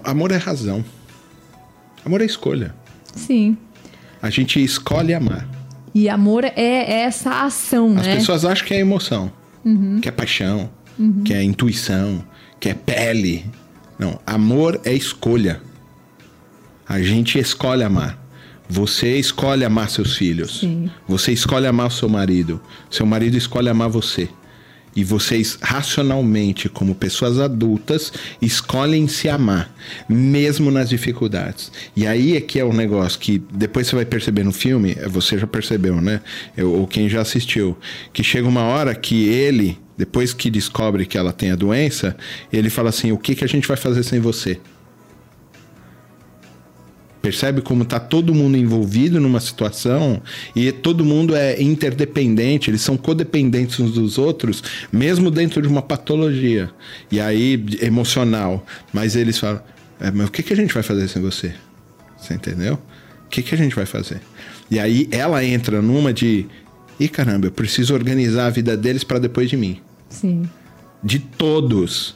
amor 0.03 0.31
é 0.31 0.38
razão, 0.38 0.85
amor 2.03 2.21
é 2.21 2.25
escolha. 2.25 2.75
Sim. 3.15 3.57
A 4.21 4.29
gente 4.29 4.63
escolhe 4.63 5.13
amar. 5.13 5.48
E 5.93 6.10
amor 6.10 6.43
é 6.43 7.01
essa 7.01 7.43
ação, 7.43 7.88
As 7.98 8.05
né? 8.05 8.13
As 8.13 8.19
pessoas 8.19 8.45
acham 8.45 8.67
que 8.67 8.74
é 8.74 8.79
emoção 8.79 9.31
uhum. 9.65 10.00
que 10.00 10.07
é 10.07 10.12
paixão, 10.12 10.69
uhum. 10.98 11.24
que 11.24 11.34
é 11.34 11.43
intuição, 11.43 12.24
que 12.60 12.69
é 12.69 12.74
pele. 12.74 13.45
Não, 14.00 14.19
amor 14.25 14.79
é 14.86 14.93
escolha. 14.93 15.62
A 16.88 17.01
gente 17.01 17.39
escolhe 17.39 17.84
amar. 17.84 18.24
Você 18.69 19.17
escolhe 19.17 19.65
amar 19.65 19.89
seus 19.89 20.15
filhos. 20.15 20.60
Sim. 20.60 20.89
Você 21.07 21.31
escolhe 21.31 21.67
amar 21.67 21.88
o 21.88 21.91
seu 21.91 22.07
marido. 22.07 22.62
Seu 22.89 23.05
marido 23.05 23.36
escolhe 23.36 23.69
amar 23.69 23.89
você 23.89 24.29
e 24.95 25.03
vocês 25.03 25.57
racionalmente, 25.61 26.69
como 26.69 26.95
pessoas 26.95 27.39
adultas, 27.39 28.13
escolhem 28.41 29.07
se 29.07 29.27
amar, 29.27 29.75
mesmo 30.07 30.71
nas 30.71 30.89
dificuldades. 30.89 31.71
E 31.95 32.07
aí 32.07 32.37
é 32.37 32.41
que 32.41 32.59
é 32.59 32.65
um 32.65 32.73
negócio 32.73 33.19
que 33.19 33.41
depois 33.51 33.87
você 33.87 33.95
vai 33.95 34.05
perceber 34.05 34.43
no 34.43 34.53
filme, 34.53 34.95
você 35.09 35.37
já 35.37 35.45
percebeu, 35.45 35.99
né? 35.99 36.21
ou 36.57 36.87
quem 36.87 37.09
já 37.09 37.21
assistiu, 37.21 37.77
que 38.13 38.23
chega 38.23 38.47
uma 38.47 38.63
hora 38.63 38.95
que 38.95 39.27
ele, 39.27 39.77
depois 39.97 40.33
que 40.33 40.49
descobre 40.49 41.05
que 41.05 41.17
ela 41.17 41.33
tem 41.33 41.51
a 41.51 41.55
doença, 41.55 42.15
ele 42.51 42.69
fala 42.69 42.89
assim: 42.89 43.11
o 43.11 43.17
que, 43.17 43.35
que 43.35 43.43
a 43.43 43.47
gente 43.47 43.67
vai 43.67 43.77
fazer 43.77 44.03
sem 44.03 44.19
você? 44.19 44.59
Percebe 47.25 47.60
como 47.60 47.82
está 47.82 48.00
todo 48.00 48.36
mundo 48.36 48.55
envolvido 48.55 49.20
numa 49.20 49.39
situação 49.39 50.22
e 50.55 50.72
todo 50.72 51.03
mundo 51.03 51.36
é 51.36 51.60
interdependente, 51.60 52.70
eles 52.70 52.82
são 52.82 52.96
codependentes 52.96 53.79
uns 53.79 53.94
dos 53.94 54.20
outros, 54.20 54.62
mesmo 54.94 55.32
dentro 55.32 55.60
de 55.60 55.67
uma 55.67 55.82
patologia. 55.82 56.70
E 57.12 57.20
aí, 57.20 57.65
emocional. 57.82 58.63
Mas 58.94 59.15
eles 59.15 59.39
falam: 59.39 59.60
é, 60.00 60.12
mas 60.12 60.27
o 60.27 60.32
que, 60.32 60.44
que 60.44 60.53
a 60.53 60.55
gente 60.55 60.72
vai 60.72 60.84
fazer 60.84 61.08
sem 61.08 61.20
você? 61.20 61.51
Você 62.15 62.36
entendeu? 62.36 62.75
O 63.25 63.29
que, 63.32 63.41
que 63.41 63.55
a 63.55 63.58
gente 63.58 63.75
vai 63.75 63.88
fazer? 63.88 64.22
E 64.70 64.79
aí 64.79 65.08
ela 65.10 65.44
entra 65.44 65.82
numa 65.82 66.13
de: 66.13 66.46
e 67.00 67.10
caramba, 67.10 67.48
eu 67.48 67.51
preciso 67.51 67.96
organizar 67.96 68.46
a 68.46 68.50
vida 68.51 68.77
deles 68.77 69.03
para 69.03 69.17
depois 69.17 69.50
de 69.50 69.58
mim. 69.58 69.79
Sim. 70.10 70.48
De 71.03 71.17
todos 71.17 72.15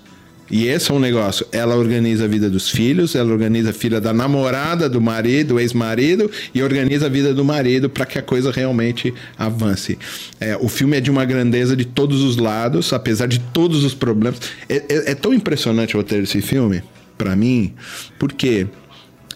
E 0.49 0.67
esse 0.67 0.91
é 0.91 0.93
um 0.93 0.99
negócio. 0.99 1.45
Ela 1.51 1.75
organiza 1.75 2.25
a 2.25 2.27
vida 2.27 2.49
dos 2.49 2.69
filhos, 2.69 3.13
ela 3.15 3.31
organiza 3.31 3.69
a 3.69 3.73
filha 3.73 4.01
da 4.01 4.11
namorada 4.11 4.89
do 4.89 4.99
marido, 4.99 5.59
ex-marido, 5.59 6.29
e 6.53 6.63
organiza 6.63 7.05
a 7.05 7.09
vida 7.09 7.33
do 7.33 7.45
marido 7.45 7.89
para 7.89 8.05
que 8.05 8.17
a 8.17 8.21
coisa 8.21 8.51
realmente 8.51 9.13
avance. 9.37 9.97
É, 10.39 10.57
o 10.57 10.67
filme 10.67 10.97
é 10.97 11.01
de 11.01 11.11
uma 11.11 11.23
grandeza 11.25 11.75
de 11.75 11.85
todos 11.85 12.21
os 12.21 12.37
lados, 12.37 12.91
apesar 12.93 13.27
de 13.27 13.39
todos 13.39 13.83
os 13.83 13.93
problemas. 13.93 14.41
É, 14.67 14.75
é, 14.75 15.11
é 15.11 15.15
tão 15.15 15.33
impressionante 15.33 15.95
o 15.95 15.99
roteiro 15.99 16.23
desse 16.23 16.41
filme, 16.41 16.81
para 17.17 17.35
mim, 17.35 17.73
porque 18.17 18.67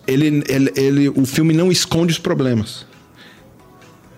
ele, 0.08 0.44
ele, 0.48 0.72
ele, 0.76 1.10
o 1.10 1.26
filme 1.26 1.54
não 1.54 1.72
esconde 1.72 2.12
os 2.12 2.20
problemas. 2.20 2.86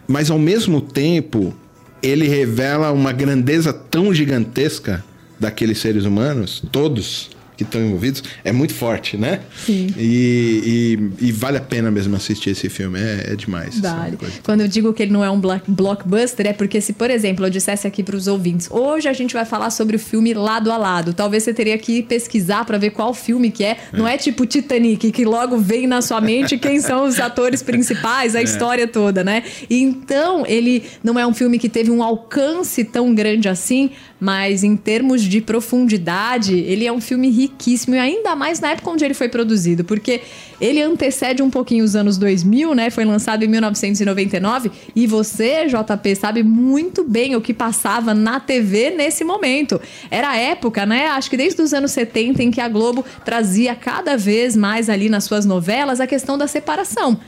Mas 0.07 0.29
ao 0.29 0.39
mesmo 0.39 0.79
tempo, 0.79 1.53
ele 2.01 2.27
revela 2.27 2.91
uma 2.91 3.11
grandeza 3.11 3.73
tão 3.73 4.13
gigantesca 4.13 5.03
daqueles 5.39 5.79
seres 5.79 6.05
humanos, 6.05 6.63
todos, 6.71 7.29
que 7.55 7.63
estão 7.63 7.81
envolvidos 7.81 8.23
é 8.43 8.51
muito 8.51 8.73
forte, 8.73 9.17
né? 9.17 9.41
Sim. 9.65 9.87
E, 9.97 10.99
e, 11.19 11.27
e, 11.27 11.31
vale 11.31 11.57
a 11.57 11.61
pena 11.61 11.89
mesmo 11.89 12.15
assistir 12.15 12.51
esse 12.51 12.69
filme, 12.69 12.99
é, 12.99 13.31
é 13.31 13.35
demais. 13.35 13.79
Vale. 13.79 14.17
Quando 14.43 14.61
eu 14.61 14.67
digo 14.67 14.93
que 14.93 15.03
ele 15.03 15.11
não 15.11 15.23
é 15.23 15.29
um 15.29 15.39
blockbuster, 15.39 16.47
é 16.47 16.53
porque 16.53 16.81
se, 16.81 16.93
por 16.93 17.09
exemplo, 17.09 17.45
eu 17.45 17.49
dissesse 17.49 17.87
aqui 17.87 18.03
para 18.03 18.15
os 18.15 18.27
ouvintes, 18.27 18.69
hoje 18.69 19.07
a 19.07 19.13
gente 19.13 19.33
vai 19.33 19.45
falar 19.45 19.69
sobre 19.69 19.95
o 19.95 19.99
filme 19.99 20.33
lado 20.33 20.71
a 20.71 20.77
lado. 20.77 21.13
Talvez 21.13 21.43
você 21.43 21.53
teria 21.53 21.77
que 21.77 22.03
pesquisar 22.03 22.65
para 22.65 22.77
ver 22.77 22.91
qual 22.91 23.13
filme 23.13 23.49
que 23.51 23.63
é. 23.63 23.71
é. 23.71 23.77
Não 23.93 24.07
é 24.07 24.17
tipo 24.17 24.45
Titanic, 24.45 25.11
que 25.11 25.25
logo 25.25 25.57
vem 25.57 25.87
na 25.87 26.01
sua 26.01 26.19
mente 26.19 26.57
quem 26.57 26.79
são 26.79 27.05
os 27.05 27.19
atores 27.19 27.61
principais, 27.63 28.35
a 28.35 28.41
é. 28.41 28.43
história 28.43 28.87
toda, 28.87 29.23
né? 29.23 29.43
Então, 29.69 30.45
ele 30.45 30.83
não 31.03 31.17
é 31.17 31.25
um 31.25 31.33
filme 31.33 31.57
que 31.57 31.69
teve 31.69 31.89
um 31.89 32.03
alcance 32.03 32.83
tão 32.83 33.13
grande 33.13 33.47
assim, 33.47 33.91
mas 34.19 34.63
em 34.63 34.75
termos 34.75 35.21
de 35.21 35.41
profundidade, 35.41 36.57
ele 36.57 36.85
é 36.85 36.91
um 36.91 37.01
filme 37.01 37.29
riquíssimo 37.29 37.95
e 37.95 37.99
ainda 37.99 38.35
mais 38.35 38.59
na 38.59 38.71
época 38.71 38.89
onde 38.89 39.03
ele 39.03 39.13
foi 39.13 39.27
produzido, 39.27 39.83
porque 39.83 40.21
ele 40.59 40.81
antecede 40.81 41.41
um 41.43 41.49
pouquinho 41.49 41.83
os 41.83 41.95
anos 41.95 42.17
2000, 42.17 42.73
né? 42.73 42.89
Foi 42.89 43.03
lançado 43.03 43.43
em 43.43 43.47
1999 43.47 44.71
e 44.95 45.05
você, 45.05 45.65
JP, 45.67 46.15
sabe 46.15 46.43
muito 46.43 47.03
bem 47.03 47.35
o 47.35 47.41
que 47.41 47.53
passava 47.53 48.13
na 48.13 48.39
TV 48.39 48.91
nesse 48.91 49.23
momento. 49.23 49.81
Era 50.09 50.29
a 50.29 50.37
época, 50.37 50.85
né? 50.85 51.07
Acho 51.07 51.29
que 51.29 51.37
desde 51.37 51.61
os 51.61 51.73
anos 51.73 51.91
70 51.91 52.41
em 52.41 52.51
que 52.51 52.61
a 52.61 52.69
Globo 52.69 53.03
trazia 53.25 53.75
cada 53.75 54.15
vez 54.15 54.55
mais 54.55 54.89
ali 54.89 55.09
nas 55.09 55.25
suas 55.25 55.45
novelas 55.45 55.99
a 55.99 56.07
questão 56.07 56.37
da 56.37 56.47
separação. 56.47 57.19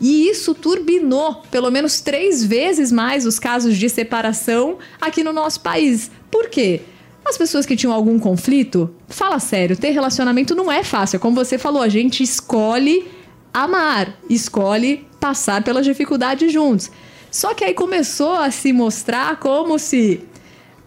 E 0.00 0.28
isso 0.28 0.54
turbinou 0.54 1.42
pelo 1.50 1.70
menos 1.70 2.00
três 2.00 2.44
vezes 2.44 2.92
mais 2.92 3.26
os 3.26 3.38
casos 3.38 3.76
de 3.76 3.88
separação 3.88 4.78
aqui 5.00 5.24
no 5.24 5.32
nosso 5.32 5.60
país. 5.60 6.10
Por 6.30 6.48
quê? 6.48 6.82
As 7.24 7.36
pessoas 7.36 7.66
que 7.66 7.76
tinham 7.76 7.92
algum 7.92 8.18
conflito, 8.18 8.94
fala 9.06 9.38
sério, 9.38 9.76
ter 9.76 9.90
relacionamento 9.90 10.54
não 10.54 10.72
é 10.72 10.82
fácil. 10.82 11.20
Como 11.20 11.36
você 11.36 11.58
falou, 11.58 11.82
a 11.82 11.88
gente 11.88 12.22
escolhe 12.22 13.06
amar, 13.52 14.14
escolhe 14.30 15.06
passar 15.20 15.62
pelas 15.62 15.84
dificuldades 15.84 16.52
juntos. 16.52 16.90
Só 17.30 17.52
que 17.52 17.64
aí 17.64 17.74
começou 17.74 18.34
a 18.34 18.50
se 18.50 18.72
mostrar 18.72 19.36
como 19.38 19.78
se 19.78 20.22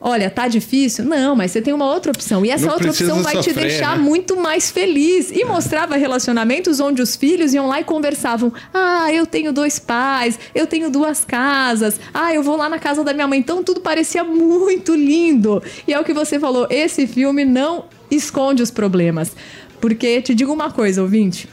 Olha, 0.04 0.32
tá 0.32 0.48
difícil? 0.48 1.06
Não, 1.06 1.36
mas 1.36 1.52
você 1.52 1.62
tem 1.62 1.72
uma 1.72 1.86
outra 1.86 2.12
opção. 2.12 2.44
E 2.44 2.50
essa 2.50 2.66
Não 2.66 2.74
outra 2.74 2.90
opção 2.90 3.22
vai 3.22 3.36
sofrer, 3.36 3.54
te 3.54 3.60
deixar 3.60 3.96
né? 3.96 4.04
muito 4.04 4.36
mais 4.36 4.72
feliz. 4.72 5.30
E 5.30 5.46
mostrava 5.46 5.96
relacionamentos 5.96 6.80
onde 6.80 7.04
os 7.04 7.16
filhos 7.16 7.54
iam 7.54 7.68
lá 7.68 7.80
e 7.80 7.84
conversavam: 7.84 8.52
Ah, 8.74 9.14
eu 9.14 9.28
tenho 9.28 9.54
dois 9.54 9.78
pais, 9.78 10.40
eu 10.56 10.66
tenho 10.66 10.90
duas 10.90 11.24
casas, 11.24 12.00
ah, 12.12 12.34
eu 12.34 12.42
vou 12.42 12.58
lá 12.58 12.68
na 12.68 12.80
casa 12.80 13.04
da 13.04 13.14
minha 13.14 13.28
mãe. 13.28 13.38
Então 13.38 13.64
tudo 13.64 13.80
parecia 13.80 14.24
muito 14.24 14.96
lindo. 14.96 15.62
E 15.88 15.94
é 15.94 16.00
o 16.00 16.04
que 16.04 16.14
você 16.14 16.40
falou: 16.40 16.66
esse 16.72 17.06
filme 17.06 17.46
não 17.46 17.86
esconde 18.10 18.64
os 18.64 18.72
problemas. 18.72 19.32
Porque 19.80 20.20
te 20.22 20.34
digo 20.34 20.52
uma 20.52 20.72
coisa, 20.72 21.02
ouvinte 21.02 21.48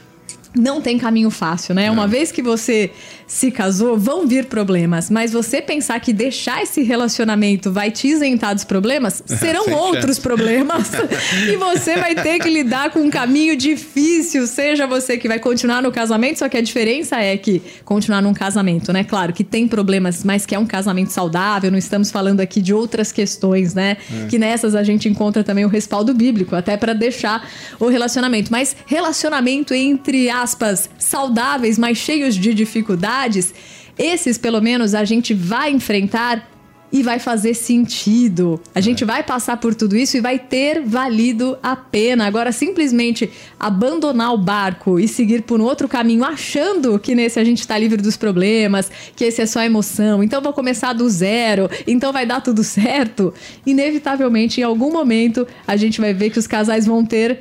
não 0.54 0.80
tem 0.80 0.98
caminho 0.98 1.30
fácil, 1.30 1.74
né? 1.74 1.90
Uma 1.90 2.06
vez 2.06 2.32
que 2.32 2.42
você 2.42 2.90
se 3.26 3.50
casou, 3.50 3.98
vão 3.98 4.26
vir 4.26 4.46
problemas, 4.46 5.10
mas 5.10 5.32
você 5.32 5.60
pensar 5.60 6.00
que 6.00 6.14
deixar 6.14 6.62
esse 6.62 6.82
relacionamento 6.82 7.70
vai 7.70 7.90
te 7.90 8.08
isentar 8.08 8.54
dos 8.54 8.64
problemas, 8.64 9.22
serão 9.26 9.70
outros 9.70 10.16
chance. 10.16 10.20
problemas. 10.20 10.90
e 11.46 11.54
você 11.56 11.96
vai 11.96 12.14
ter 12.14 12.38
que 12.38 12.48
lidar 12.48 12.90
com 12.90 13.00
um 13.00 13.10
caminho 13.10 13.54
difícil, 13.54 14.46
seja 14.46 14.86
você 14.86 15.18
que 15.18 15.28
vai 15.28 15.38
continuar 15.38 15.82
no 15.82 15.92
casamento, 15.92 16.38
só 16.38 16.48
que 16.48 16.56
a 16.56 16.62
diferença 16.62 17.16
é 17.20 17.36
que 17.36 17.60
continuar 17.84 18.22
num 18.22 18.32
casamento, 18.32 18.92
né? 18.94 19.04
Claro 19.04 19.34
que 19.34 19.44
tem 19.44 19.68
problemas, 19.68 20.24
mas 20.24 20.46
que 20.46 20.54
é 20.54 20.58
um 20.58 20.66
casamento 20.66 21.10
saudável, 21.10 21.70
não 21.70 21.78
estamos 21.78 22.10
falando 22.10 22.40
aqui 22.40 22.62
de 22.62 22.72
outras 22.72 23.12
questões, 23.12 23.74
né? 23.74 23.98
Que 24.30 24.38
nessas 24.38 24.74
a 24.74 24.82
gente 24.82 25.06
encontra 25.06 25.44
também 25.44 25.66
o 25.66 25.68
respaldo 25.68 26.14
bíblico, 26.14 26.56
até 26.56 26.78
para 26.78 26.94
deixar 26.94 27.46
o 27.78 27.88
relacionamento, 27.88 28.50
mas 28.50 28.74
relacionamento 28.86 29.74
entre 29.74 30.30
aspas 30.42 30.88
saudáveis, 30.98 31.78
mas 31.78 31.98
cheios 31.98 32.34
de 32.34 32.54
dificuldades, 32.54 33.54
esses 33.98 34.38
pelo 34.38 34.60
menos 34.60 34.94
a 34.94 35.04
gente 35.04 35.34
vai 35.34 35.70
enfrentar 35.70 36.48
e 36.90 37.02
vai 37.02 37.18
fazer 37.18 37.54
sentido. 37.54 38.60
A 38.74 38.80
gente 38.80 39.04
vai 39.04 39.22
passar 39.22 39.58
por 39.58 39.74
tudo 39.74 39.96
isso 39.96 40.16
e 40.16 40.20
vai 40.20 40.38
ter 40.38 40.82
valido 40.82 41.58
a 41.62 41.76
pena. 41.76 42.26
Agora, 42.26 42.50
simplesmente 42.50 43.30
abandonar 43.58 44.32
o 44.32 44.38
barco 44.38 44.98
e 44.98 45.06
seguir 45.06 45.42
por 45.42 45.60
um 45.60 45.64
outro 45.64 45.86
caminho, 45.86 46.24
achando 46.24 46.98
que 46.98 47.14
nesse 47.14 47.38
a 47.38 47.44
gente 47.44 47.60
está 47.60 47.76
livre 47.78 48.00
dos 48.00 48.16
problemas, 48.16 48.90
que 49.14 49.24
esse 49.24 49.42
é 49.42 49.46
só 49.46 49.62
emoção, 49.62 50.22
então 50.22 50.40
vou 50.40 50.52
começar 50.52 50.92
do 50.92 51.08
zero, 51.08 51.68
então 51.86 52.12
vai 52.12 52.24
dar 52.24 52.40
tudo 52.40 52.64
certo. 52.64 53.34
Inevitavelmente, 53.66 54.60
em 54.60 54.64
algum 54.64 54.90
momento, 54.90 55.46
a 55.66 55.76
gente 55.76 56.00
vai 56.00 56.14
ver 56.14 56.30
que 56.30 56.38
os 56.38 56.46
casais 56.46 56.86
vão 56.86 57.04
ter 57.04 57.40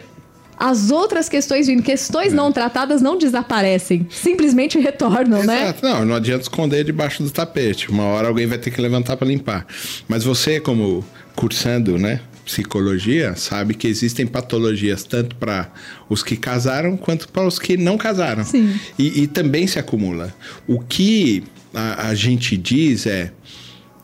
as 0.57 0.89
outras 0.89 1.29
questões 1.29 1.67
vindo. 1.67 1.83
Questões 1.83 2.33
não 2.33 2.51
tratadas 2.51 3.01
não 3.01 3.17
desaparecem, 3.17 4.07
simplesmente 4.09 4.79
retornam, 4.79 5.43
né? 5.43 5.63
Exato. 5.63 5.85
Não, 5.85 6.05
não 6.05 6.15
adianta 6.15 6.41
esconder 6.41 6.83
debaixo 6.83 7.21
do 7.21 7.29
tapete. 7.29 7.89
Uma 7.89 8.03
hora 8.03 8.27
alguém 8.27 8.47
vai 8.47 8.57
ter 8.57 8.71
que 8.71 8.81
levantar 8.81 9.15
para 9.15 9.27
limpar. 9.27 9.65
Mas 10.07 10.23
você, 10.23 10.59
como 10.59 11.05
cursando, 11.35 11.97
né? 11.97 12.21
Psicologia, 12.43 13.35
sabe 13.35 13.73
que 13.73 13.87
existem 13.87 14.25
patologias 14.25 15.03
tanto 15.03 15.35
para 15.35 15.69
os 16.09 16.23
que 16.23 16.37
casaram 16.37 16.95
quanto 16.95 17.27
para 17.27 17.45
os 17.45 17.59
que 17.59 17.75
não 17.75 17.97
casaram. 17.97 18.43
Sim. 18.45 18.79
E, 18.97 19.23
e 19.23 19.27
também 19.27 19.67
se 19.67 19.77
acumula. 19.77 20.33
O 20.65 20.79
que 20.79 21.43
a, 21.73 22.07
a 22.07 22.15
gente 22.15 22.55
diz 22.55 23.05
é, 23.05 23.33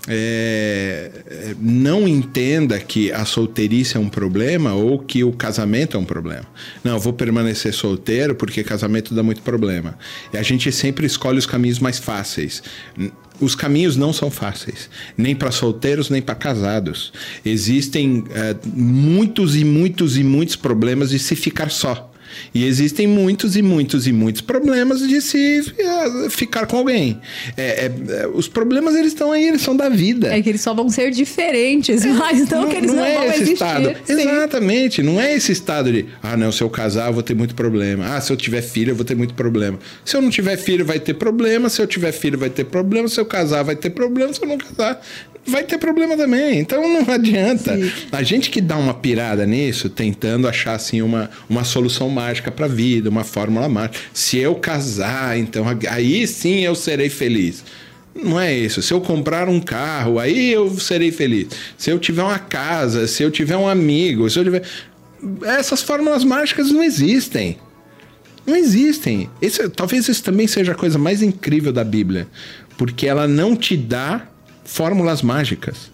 é, 0.07 1.55
não 1.59 2.07
entenda 2.07 2.77
que 2.79 3.11
a 3.11 3.23
solteirice 3.25 3.95
é 3.95 3.99
um 3.99 4.09
problema 4.09 4.73
ou 4.73 4.99
que 4.99 5.23
o 5.23 5.31
casamento 5.31 5.95
é 5.95 5.99
um 5.99 6.05
problema. 6.05 6.45
Não, 6.83 6.93
eu 6.93 6.99
vou 6.99 7.13
permanecer 7.13 7.73
solteiro 7.73 8.35
porque 8.35 8.63
casamento 8.63 9.13
dá 9.13 9.23
muito 9.23 9.41
problema. 9.41 9.97
E 10.33 10.37
a 10.37 10.43
gente 10.43 10.71
sempre 10.71 11.05
escolhe 11.05 11.37
os 11.37 11.45
caminhos 11.45 11.79
mais 11.79 11.99
fáceis. 11.99 12.61
Os 13.39 13.55
caminhos 13.55 13.97
não 13.97 14.13
são 14.13 14.29
fáceis, 14.29 14.89
nem 15.17 15.35
para 15.35 15.51
solteiros 15.51 16.09
nem 16.09 16.21
para 16.21 16.35
casados. 16.35 17.11
Existem 17.43 18.23
é, 18.31 18.55
muitos 18.65 19.55
e 19.55 19.63
muitos 19.63 20.17
e 20.17 20.23
muitos 20.23 20.55
problemas 20.55 21.09
de 21.09 21.19
se 21.19 21.35
ficar 21.35 21.71
só. 21.71 22.12
E 22.53 22.65
existem 22.65 23.07
muitos 23.07 23.55
e 23.55 23.61
muitos 23.61 24.07
e 24.07 24.11
muitos 24.13 24.41
problemas 24.41 25.07
de 25.07 25.21
se 25.21 25.73
eh, 25.77 26.29
ficar 26.29 26.65
com 26.65 26.77
alguém. 26.77 27.19
É, 27.57 27.85
é, 27.85 27.91
é, 28.23 28.27
os 28.27 28.47
problemas 28.47 28.95
eles 28.95 29.07
estão 29.07 29.31
aí, 29.31 29.47
eles 29.47 29.61
são 29.61 29.75
da 29.75 29.89
vida. 29.89 30.33
É 30.33 30.41
que 30.41 30.49
eles 30.49 30.61
só 30.61 30.73
vão 30.73 30.89
ser 30.89 31.11
diferentes, 31.11 32.05
mas 32.05 32.49
não, 32.49 32.69
que 32.69 32.75
eles 32.75 32.93
não, 32.93 33.03
é 33.03 33.15
vão 33.15 33.23
esse 33.25 33.35
existir. 33.35 33.53
estado. 33.53 33.95
Sim. 34.05 34.13
Exatamente. 34.13 35.03
Não 35.03 35.19
é 35.19 35.33
esse 35.35 35.51
estado 35.51 35.91
de, 35.91 36.05
ah, 36.21 36.37
não, 36.37 36.51
se 36.51 36.61
eu 36.61 36.69
casar, 36.69 37.07
eu 37.07 37.13
vou 37.13 37.23
ter 37.23 37.35
muito 37.35 37.55
problema. 37.55 38.15
Ah, 38.15 38.21
se 38.21 38.31
eu 38.31 38.37
tiver 38.37 38.61
filho, 38.61 38.91
eu 38.91 38.95
vou 38.95 39.05
ter 39.05 39.15
muito 39.15 39.33
problema. 39.33 39.79
Se 40.05 40.15
eu 40.15 40.21
não 40.21 40.29
tiver 40.29 40.57
filho, 40.57 40.85
vai 40.85 40.99
ter 40.99 41.13
problema. 41.13 41.69
Se 41.69 41.81
eu 41.81 41.87
tiver 41.87 42.11
filho, 42.11 42.37
vai 42.37 42.49
ter 42.49 42.65
problema. 42.65 43.07
Se 43.07 43.19
eu 43.19 43.25
casar, 43.25 43.63
vai 43.63 43.75
ter 43.75 43.89
problema. 43.89 44.33
Se 44.33 44.41
eu 44.41 44.47
não 44.47 44.57
casar, 44.57 45.01
vai 45.45 45.63
ter 45.63 45.77
problema 45.77 46.15
também. 46.15 46.59
Então 46.59 46.81
não 46.87 47.01
adianta. 47.13 47.75
Sim. 47.75 47.91
A 48.11 48.23
gente 48.23 48.49
que 48.49 48.61
dá 48.61 48.77
uma 48.77 48.93
pirada 48.93 49.45
nisso, 49.45 49.89
tentando 49.89 50.47
achar 50.47 50.75
assim 50.75 51.01
uma, 51.01 51.29
uma 51.49 51.63
solução 51.63 52.09
mágica 52.09 52.22
para 52.51 52.65
a 52.65 52.69
vida, 52.69 53.09
uma 53.09 53.23
fórmula 53.23 53.67
mágica. 53.67 53.99
Se 54.13 54.37
eu 54.37 54.55
casar, 54.55 55.37
então 55.37 55.65
aí 55.89 56.25
sim 56.27 56.61
eu 56.61 56.75
serei 56.75 57.09
feliz. 57.09 57.63
Não 58.15 58.39
é 58.39 58.53
isso. 58.53 58.81
Se 58.81 58.93
eu 58.93 59.01
comprar 59.01 59.49
um 59.49 59.59
carro, 59.59 60.19
aí 60.19 60.51
eu 60.51 60.77
serei 60.79 61.11
feliz. 61.11 61.47
Se 61.77 61.89
eu 61.89 61.97
tiver 61.97 62.23
uma 62.23 62.39
casa, 62.39 63.07
se 63.07 63.23
eu 63.23 63.31
tiver 63.31 63.57
um 63.57 63.67
amigo, 63.67 64.29
se 64.29 64.39
eu 64.39 64.43
tiver. 64.43 64.63
Essas 65.43 65.81
fórmulas 65.81 66.23
mágicas 66.23 66.69
não 66.69 66.83
existem. 66.83 67.57
Não 68.45 68.55
existem. 68.55 69.29
Esse, 69.41 69.67
talvez 69.69 70.07
isso 70.07 70.23
também 70.23 70.47
seja 70.47 70.73
a 70.73 70.75
coisa 70.75 70.97
mais 70.97 71.21
incrível 71.21 71.71
da 71.71 71.83
Bíblia. 71.83 72.27
Porque 72.77 73.07
ela 73.07 73.27
não 73.27 73.55
te 73.55 73.75
dá 73.75 74.27
fórmulas 74.65 75.21
mágicas. 75.21 75.91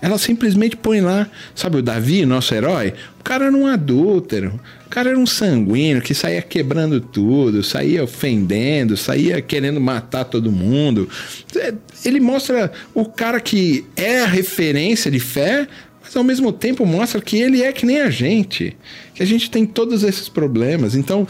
Ela 0.00 0.18
simplesmente 0.18 0.76
põe 0.76 1.00
lá, 1.00 1.26
sabe 1.54 1.78
o 1.78 1.82
Davi, 1.82 2.26
nosso 2.26 2.54
herói? 2.54 2.92
O 3.18 3.24
cara 3.24 3.46
era 3.46 3.56
um 3.56 3.66
adúltero, 3.66 4.60
cara 4.94 5.10
era 5.10 5.18
um 5.18 5.26
sanguíneo 5.26 6.00
que 6.00 6.14
saía 6.14 6.40
quebrando 6.40 7.00
tudo, 7.00 7.64
saía 7.64 8.04
ofendendo, 8.04 8.96
saía 8.96 9.42
querendo 9.42 9.80
matar 9.80 10.24
todo 10.24 10.52
mundo. 10.52 11.08
É, 11.56 11.74
Ele 12.04 12.20
mostra 12.20 12.70
o 12.94 13.04
cara 13.04 13.40
que 13.40 13.84
é 13.96 14.20
a 14.20 14.26
referência 14.26 15.10
de 15.10 15.18
fé, 15.18 15.66
mas 16.00 16.16
ao 16.16 16.22
mesmo 16.22 16.52
tempo 16.52 16.86
mostra 16.86 17.20
que 17.20 17.36
ele 17.38 17.60
é 17.60 17.72
que 17.72 17.84
nem 17.84 18.02
a 18.02 18.08
gente, 18.08 18.76
que 19.16 19.20
a 19.20 19.26
gente 19.26 19.50
tem 19.50 19.66
todos 19.66 20.04
esses 20.04 20.28
problemas. 20.28 20.94
Então, 20.94 21.26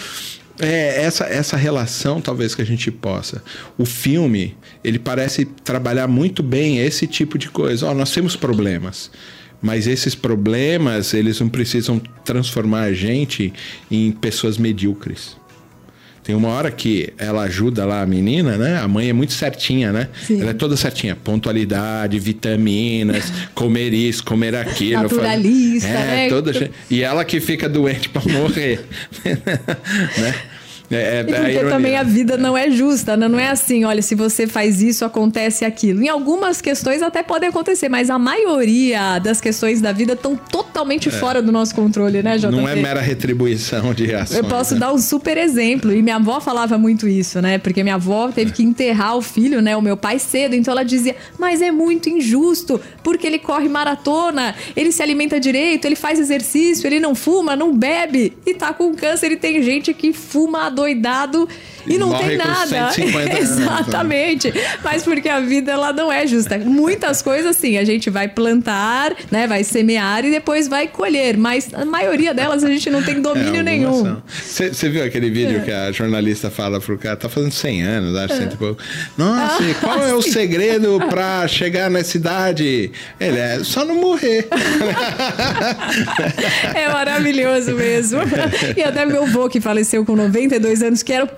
é 0.60 1.02
essa, 1.02 1.24
essa 1.24 1.56
relação 1.56 2.20
talvez 2.20 2.54
que 2.54 2.60
a 2.60 2.66
gente 2.66 2.90
possa. 2.90 3.42
O 3.78 3.86
filme, 3.86 4.54
ele 4.84 4.98
parece 4.98 5.46
trabalhar 5.46 6.06
muito 6.06 6.42
bem 6.42 6.80
esse 6.80 7.06
tipo 7.06 7.38
de 7.38 7.48
coisa. 7.48 7.88
Oh, 7.88 7.94
nós 7.94 8.12
temos 8.12 8.36
problemas, 8.36 9.10
mas 9.64 9.86
esses 9.86 10.14
problemas, 10.14 11.14
eles 11.14 11.40
não 11.40 11.48
precisam 11.48 11.98
transformar 12.22 12.82
a 12.82 12.92
gente 12.92 13.50
em 13.90 14.12
pessoas 14.12 14.58
medíocres. 14.58 15.38
Tem 16.22 16.34
uma 16.34 16.48
hora 16.48 16.70
que 16.70 17.14
ela 17.16 17.44
ajuda 17.44 17.86
lá 17.86 18.02
a 18.02 18.06
menina, 18.06 18.58
né? 18.58 18.78
A 18.78 18.86
mãe 18.86 19.08
é 19.08 19.12
muito 19.14 19.32
certinha, 19.32 19.90
né? 19.90 20.08
Sim. 20.26 20.42
Ela 20.42 20.50
é 20.50 20.54
toda 20.54 20.76
certinha. 20.76 21.16
Pontualidade, 21.16 22.18
vitaminas, 22.18 23.32
comer 23.54 23.94
isso, 23.94 24.22
comer 24.22 24.54
aquilo. 24.54 25.02
Naturalista, 25.02 25.88
é, 25.88 25.92
né? 25.92 26.28
Toda... 26.28 26.70
E 26.90 27.02
ela 27.02 27.24
que 27.24 27.40
fica 27.40 27.66
doente 27.66 28.10
para 28.10 28.22
morrer. 28.32 28.84
né? 29.24 30.34
É, 30.90 31.18
é, 31.18 31.20
e 31.20 31.24
porque 31.24 31.58
a 31.58 31.68
também 31.68 31.96
a 31.96 32.02
vida 32.02 32.36
não 32.36 32.56
é 32.56 32.70
justa, 32.70 33.16
né? 33.16 33.26
não 33.28 33.38
é 33.38 33.48
assim, 33.48 33.84
olha, 33.84 34.02
se 34.02 34.14
você 34.14 34.46
faz 34.46 34.82
isso, 34.82 35.04
acontece 35.04 35.64
aquilo. 35.64 36.02
Em 36.02 36.08
algumas 36.08 36.60
questões 36.60 37.02
até 37.02 37.22
podem 37.22 37.48
acontecer, 37.48 37.88
mas 37.88 38.10
a 38.10 38.18
maioria 38.18 39.18
das 39.18 39.40
questões 39.40 39.80
da 39.80 39.92
vida 39.92 40.12
estão 40.12 40.36
totalmente 40.36 41.08
é. 41.08 41.12
fora 41.12 41.40
do 41.40 41.50
nosso 41.50 41.74
controle, 41.74 42.22
né, 42.22 42.36
JP? 42.36 42.50
Não 42.50 42.68
é 42.68 42.76
mera 42.76 43.00
retribuição 43.00 43.94
de 43.94 44.14
ações. 44.14 44.38
Eu 44.38 44.44
posso 44.44 44.74
né? 44.74 44.80
dar 44.80 44.92
um 44.92 44.98
super 44.98 45.36
exemplo, 45.38 45.92
e 45.92 46.02
minha 46.02 46.16
avó 46.16 46.40
falava 46.40 46.76
muito 46.76 47.08
isso, 47.08 47.40
né? 47.40 47.58
Porque 47.58 47.82
minha 47.82 47.94
avó 47.94 48.30
teve 48.30 48.52
que 48.52 48.62
enterrar 48.62 49.16
o 49.16 49.22
filho, 49.22 49.62
né, 49.62 49.76
o 49.76 49.82
meu 49.82 49.96
pai 49.96 50.18
cedo, 50.18 50.54
então 50.54 50.72
ela 50.72 50.84
dizia, 50.84 51.16
mas 51.38 51.62
é 51.62 51.70
muito 51.70 52.08
injusto, 52.08 52.80
porque 53.02 53.26
ele 53.26 53.38
corre 53.38 53.68
maratona, 53.68 54.54
ele 54.76 54.92
se 54.92 55.02
alimenta 55.02 55.40
direito, 55.40 55.86
ele 55.86 55.96
faz 55.96 56.18
exercício, 56.18 56.86
ele 56.86 57.00
não 57.00 57.14
fuma, 57.14 57.56
não 57.56 57.76
bebe, 57.76 58.36
e 58.46 58.54
tá 58.54 58.72
com 58.72 58.94
câncer, 58.94 59.32
e 59.32 59.36
tem 59.36 59.62
gente 59.62 59.92
que 59.94 60.12
fuma 60.12 60.70
adoidado 60.74 61.48
e, 61.86 61.98
não 61.98 62.16
tem 62.16 62.36
nada. 62.36 62.90
Exatamente. 63.38 64.52
Mas 64.82 65.02
porque 65.02 65.28
a 65.28 65.40
vida 65.40 65.72
ela 65.72 65.92
não 65.92 66.12
é 66.12 66.26
justa. 66.26 66.58
Muitas 66.58 67.22
coisas 67.22 67.56
sim, 67.56 67.76
a 67.78 67.84
gente 67.84 68.10
vai 68.10 68.28
plantar, 68.28 69.14
né, 69.30 69.46
vai 69.46 69.64
semear 69.64 70.24
e 70.24 70.30
depois 70.30 70.68
vai 70.68 70.88
colher, 70.88 71.36
mas 71.36 71.72
a 71.72 71.84
maioria 71.84 72.32
delas 72.34 72.64
a 72.64 72.68
gente 72.68 72.88
não 72.90 73.02
tem 73.02 73.20
domínio 73.20 73.60
é, 73.60 73.62
nenhum. 73.62 74.16
Você 74.26 74.88
viu 74.88 75.04
aquele 75.04 75.30
vídeo 75.30 75.58
é. 75.58 75.60
que 75.60 75.70
a 75.70 75.92
jornalista 75.92 76.50
fala 76.50 76.80
pro 76.80 76.96
cara, 76.98 77.16
tá 77.16 77.28
fazendo 77.28 77.52
100 77.52 77.82
anos, 77.82 78.16
acho, 78.16 78.34
é. 78.34 78.46
tipo, 78.46 78.76
nossa, 79.16 79.62
ah, 79.62 79.74
qual 79.80 80.02
é 80.06 80.14
o 80.14 80.22
segredo 80.22 80.98
para 81.08 81.46
chegar 81.48 81.90
nessa 81.90 82.16
idade? 82.16 82.90
Ele 83.20 83.38
é 83.38 83.62
só 83.62 83.84
não 83.84 83.94
morrer. 83.96 84.48
é 86.74 86.88
maravilhoso 86.88 87.74
mesmo. 87.74 88.20
E 88.76 88.82
até 88.82 89.04
meu 89.04 89.24
avô 89.24 89.48
que 89.48 89.60
faleceu 89.60 90.04
com 90.04 90.16
92 90.16 90.82
anos, 90.82 91.02
que 91.02 91.12
era 91.12 91.24
o 91.24 91.28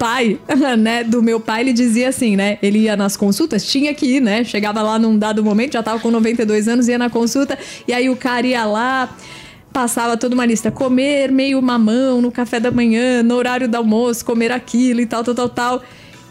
né, 0.79 1.05
do 1.05 1.23
meu 1.23 1.41
pai, 1.41 1.63
ele 1.63 1.73
dizia 1.73 2.09
assim, 2.09 2.37
né? 2.37 2.59
Ele 2.63 2.81
ia 2.81 2.97
nas 2.97 3.17
consultas, 3.17 3.65
tinha 3.67 3.93
que 3.95 4.17
ir, 4.17 4.21
né? 4.21 4.45
Chegava 4.45 4.83
lá 4.83 4.99
num 4.99 5.19
dado 5.19 5.43
momento, 5.43 5.75
já 5.75 5.83
tava 5.83 6.01
com 6.01 6.11
92 6.11 6.69
anos, 6.69 6.89
ia 6.89 6.99
na 6.99 7.11
consulta, 7.11 7.59
e 7.87 7.93
aí 7.93 8.09
o 8.09 8.17
cara 8.17 8.47
ia 8.47 8.65
lá 8.65 9.15
passava 9.73 10.17
toda 10.17 10.35
uma 10.35 10.47
lista. 10.47 10.71
Comer 10.71 11.31
meio 11.31 11.61
mamão 11.61 12.23
no 12.23 12.33
café 12.33 12.59
da 12.59 12.71
manhã, 12.71 13.23
no 13.23 13.35
horário 13.35 13.69
do 13.69 13.75
almoço, 13.75 14.25
comer 14.25 14.51
aquilo 14.51 15.03
e 15.03 15.07
tal, 15.07 15.23
tal, 15.23 15.35
tal, 15.35 15.49
tal. 15.51 15.83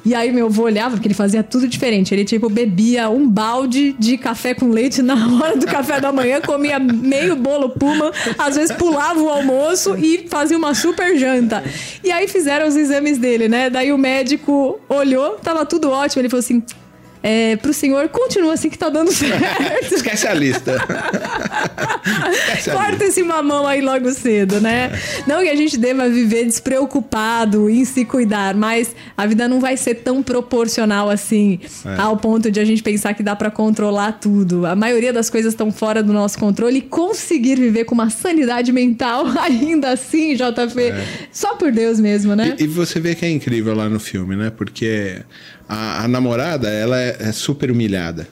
E 0.06 0.14
aí 0.14 0.32
meu 0.32 0.46
avô 0.46 0.64
olhava, 0.64 0.96
porque 0.96 1.08
ele 1.08 1.16
fazia 1.16 1.42
tudo 1.42 1.68
diferente. 1.68 2.14
Ele, 2.14 2.24
tipo, 2.24 2.50
bebia 2.50 3.10
um 3.10 3.28
balde 3.28 3.96
de 3.98 4.18
café 4.18 4.54
com 4.54 4.70
leite 4.70 5.02
na 5.02 5.16
hora 5.42 5.58
do 5.58 5.66
café 5.66 6.00
da 6.00 6.12
manhã, 6.12 6.40
comia 6.42 6.78
meio 6.78 7.36
bolo 7.36 7.70
puma, 7.70 8.12
às 8.38 8.56
vezes 8.56 8.76
pulava 8.76 9.20
o 9.20 9.30
almoço 9.30 9.96
e 9.98 10.28
fazia 10.30 10.58
uma 10.58 10.76
super 10.76 11.18
janta. 11.18 11.64
E 12.04 12.12
aí 12.12 12.28
fizeram 12.28 12.68
os 12.68 12.76
exames 12.76 13.18
dele, 13.18 13.48
né? 13.48 13.70
Daí 13.70 13.92
o 13.92 13.98
médico 13.98 14.80
olhou, 14.88 15.32
tava 15.38 15.66
tudo 15.66 15.90
ótimo. 15.90 16.22
Ele 16.22 16.30
falou 16.30 16.42
assim: 16.42 16.64
é, 17.28 17.56
pro 17.56 17.74
senhor, 17.74 18.08
continua 18.10 18.54
assim 18.54 18.70
que 18.70 18.78
tá 18.78 18.88
dando 18.88 19.10
certo. 19.12 19.96
Esquece 19.96 20.28
a 20.28 20.34
lista. 20.36 20.76
Esquece 22.32 22.70
a 22.70 22.74
Corta 22.74 22.92
lista. 22.92 23.06
esse 23.06 23.24
mamão 23.24 23.66
aí 23.66 23.82
logo 23.82 24.12
cedo, 24.12 24.62
né? 24.62 24.92
Não 25.26 25.42
que 25.42 25.50
a 25.50 25.56
gente 25.56 25.76
deva 25.76 26.08
viver 26.08 26.46
despreocupado 26.46 27.68
em 27.68 27.84
se 27.84 28.06
cuidar, 28.06 28.54
mas 28.54 28.96
a 29.18 29.26
vida 29.26 29.48
não 29.48 29.60
vai 29.60 29.76
ser 29.76 29.96
tão 29.96 30.22
proporcional 30.22 31.10
assim, 31.10 31.60
é. 31.84 32.00
ao 32.00 32.16
ponto 32.16 32.52
de 32.52 32.60
a 32.60 32.66
gente 32.66 32.84
pensar 32.84 33.16
que 33.16 33.24
dá 33.24 33.36
para 33.36 33.50
controlar 33.50 34.20
tudo. 34.20 34.68
A 34.68 34.76
maioria 34.76 35.12
das 35.12 35.28
coisas 35.28 35.54
estão 35.54 35.72
fora 35.72 36.04
do 36.04 36.14
nosso 36.14 36.38
controle 36.38 36.78
e 36.78 36.82
conseguir 36.82 37.56
viver 37.56 37.86
com 37.86 37.96
uma 37.96 38.12
sanidade 38.12 38.72
mental, 38.72 39.26
ainda 39.42 39.94
assim, 39.94 40.36
JP, 40.36 40.80
é. 40.80 41.08
só 41.32 41.56
por 41.56 41.72
Deus 41.72 42.00
mesmo, 42.00 42.36
né? 42.36 42.56
E, 42.60 42.66
e 42.66 42.68
você 42.68 43.00
vê 43.00 43.16
que 43.16 43.26
é 43.26 43.32
incrível 43.32 43.74
lá 43.74 43.90
no 43.90 44.00
filme, 44.00 44.36
né? 44.36 44.52
Porque 44.52 45.24
a, 45.68 46.04
a 46.04 46.08
namorada, 46.08 46.70
ela 46.70 47.00
é, 47.00 47.18
é 47.20 47.32
super 47.32 47.72
humilhada 47.72 48.28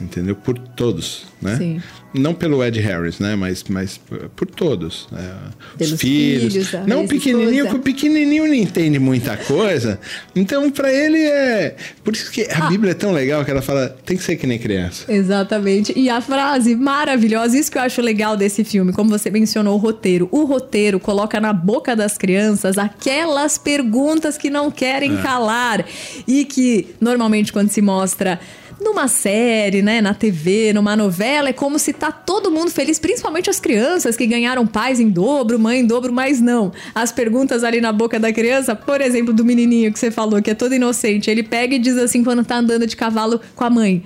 entendeu? 0.00 0.34
Por 0.34 0.58
todos, 0.58 1.26
né? 1.40 1.56
Sim. 1.56 1.82
Não 2.14 2.32
pelo 2.32 2.64
Ed 2.64 2.80
Harris, 2.80 3.18
né? 3.18 3.36
Mas, 3.36 3.62
mas 3.68 4.00
por 4.34 4.46
todos. 4.46 5.06
Né? 5.10 5.34
Os 5.78 6.00
filhos. 6.00 6.52
filhos 6.52 6.72
não, 6.86 7.04
o 7.04 7.08
pequenininho, 7.08 7.74
o 7.74 7.78
pequenininho 7.78 8.46
não 8.46 8.54
entende 8.54 8.98
muita 8.98 9.36
coisa. 9.36 10.00
Então, 10.34 10.70
para 10.70 10.90
ele 10.90 11.18
é... 11.18 11.76
Por 12.02 12.14
isso 12.14 12.30
que 12.30 12.42
a 12.42 12.66
ah. 12.66 12.68
Bíblia 12.68 12.92
é 12.92 12.94
tão 12.94 13.12
legal 13.12 13.44
que 13.44 13.50
ela 13.50 13.60
fala, 13.60 13.94
tem 14.04 14.16
que 14.16 14.22
ser 14.22 14.36
que 14.36 14.46
nem 14.46 14.58
criança. 14.58 15.12
Exatamente. 15.12 15.92
E 15.94 16.08
a 16.08 16.20
frase 16.20 16.74
maravilhosa, 16.74 17.58
isso 17.58 17.70
que 17.70 17.76
eu 17.76 17.82
acho 17.82 18.00
legal 18.00 18.36
desse 18.36 18.64
filme, 18.64 18.92
como 18.92 19.10
você 19.10 19.30
mencionou 19.30 19.74
o 19.74 19.78
roteiro. 19.78 20.28
O 20.32 20.44
roteiro 20.44 20.98
coloca 20.98 21.38
na 21.38 21.52
boca 21.52 21.94
das 21.94 22.16
crianças 22.16 22.78
aquelas 22.78 23.58
perguntas 23.58 24.38
que 24.38 24.48
não 24.48 24.70
querem 24.70 25.18
é. 25.18 25.22
calar. 25.22 25.84
E 26.26 26.46
que, 26.46 26.94
normalmente, 26.98 27.52
quando 27.52 27.68
se 27.70 27.82
mostra 27.82 28.40
numa 28.80 29.08
série, 29.08 29.82
né, 29.82 30.00
na 30.00 30.14
TV, 30.14 30.72
numa 30.72 30.94
novela, 30.94 31.48
é 31.48 31.52
como 31.52 31.78
se 31.78 31.92
tá 31.92 32.12
todo 32.12 32.50
mundo 32.50 32.70
feliz, 32.70 32.98
principalmente 32.98 33.48
as 33.48 33.58
crianças 33.58 34.16
que 34.16 34.26
ganharam 34.26 34.66
pais 34.66 35.00
em 35.00 35.08
dobro, 35.08 35.58
mãe 35.58 35.80
em 35.80 35.86
dobro, 35.86 36.12
mas 36.12 36.40
não. 36.40 36.72
As 36.94 37.10
perguntas 37.10 37.64
ali 37.64 37.80
na 37.80 37.92
boca 37.92 38.20
da 38.20 38.32
criança, 38.32 38.74
por 38.74 39.00
exemplo, 39.00 39.32
do 39.32 39.44
menininho 39.44 39.92
que 39.92 39.98
você 39.98 40.10
falou, 40.10 40.42
que 40.42 40.50
é 40.50 40.54
todo 40.54 40.74
inocente, 40.74 41.30
ele 41.30 41.42
pega 41.42 41.74
e 41.74 41.78
diz 41.78 41.96
assim 41.96 42.22
quando 42.22 42.44
tá 42.44 42.56
andando 42.56 42.86
de 42.86 42.96
cavalo 42.96 43.40
com 43.54 43.64
a 43.64 43.70
mãe: 43.70 44.04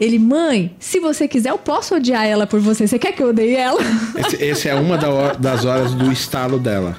ele, 0.00 0.18
mãe, 0.18 0.74
se 0.78 1.00
você 1.00 1.26
quiser, 1.26 1.50
eu 1.50 1.58
posso 1.58 1.96
odiar 1.96 2.24
ela 2.24 2.46
por 2.46 2.60
você. 2.60 2.86
Você 2.86 2.98
quer 2.98 3.12
que 3.12 3.22
eu 3.22 3.30
odeie 3.30 3.56
ela? 3.56 3.80
Esse 4.38 4.68
é 4.68 4.74
uma 4.74 4.96
das 5.38 5.64
horas 5.64 5.92
do 5.92 6.12
estalo 6.12 6.58
dela. 6.58 6.96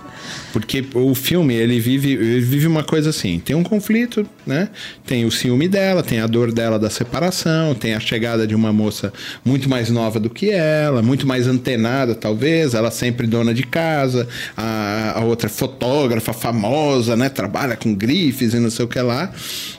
Porque 0.51 0.83
o 0.93 1.13
filme, 1.13 1.53
ele 1.53 1.79
vive, 1.79 2.13
ele 2.13 2.41
vive 2.41 2.67
uma 2.67 2.83
coisa 2.83 3.09
assim: 3.09 3.39
tem 3.39 3.55
um 3.55 3.63
conflito, 3.63 4.27
né? 4.45 4.69
Tem 5.05 5.25
o 5.25 5.31
ciúme 5.31 5.67
dela, 5.67 6.01
tem 6.03 6.19
a 6.19 6.27
dor 6.27 6.51
dela 6.51 6.79
da 6.79 6.89
separação, 6.89 7.75
tem 7.75 7.93
a 7.93 7.99
chegada 7.99 8.47
de 8.47 8.55
uma 8.55 8.73
moça 8.73 9.13
muito 9.45 9.69
mais 9.69 9.89
nova 9.89 10.19
do 10.19 10.29
que 10.29 10.49
ela, 10.49 11.01
muito 11.01 11.27
mais 11.27 11.47
antenada, 11.47 12.15
talvez, 12.15 12.73
ela 12.73 12.91
sempre 12.91 13.27
dona 13.27 13.53
de 13.53 13.63
casa, 13.63 14.27
a, 14.55 15.19
a 15.19 15.23
outra 15.23 15.49
fotógrafa 15.49 16.33
famosa, 16.33 17.15
né? 17.15 17.29
Trabalha 17.29 17.75
com 17.75 17.93
grifes 17.93 18.53
e 18.53 18.59
não 18.59 18.69
sei 18.69 18.85
o 18.85 18.87
que 18.87 18.99
lá. 18.99 19.31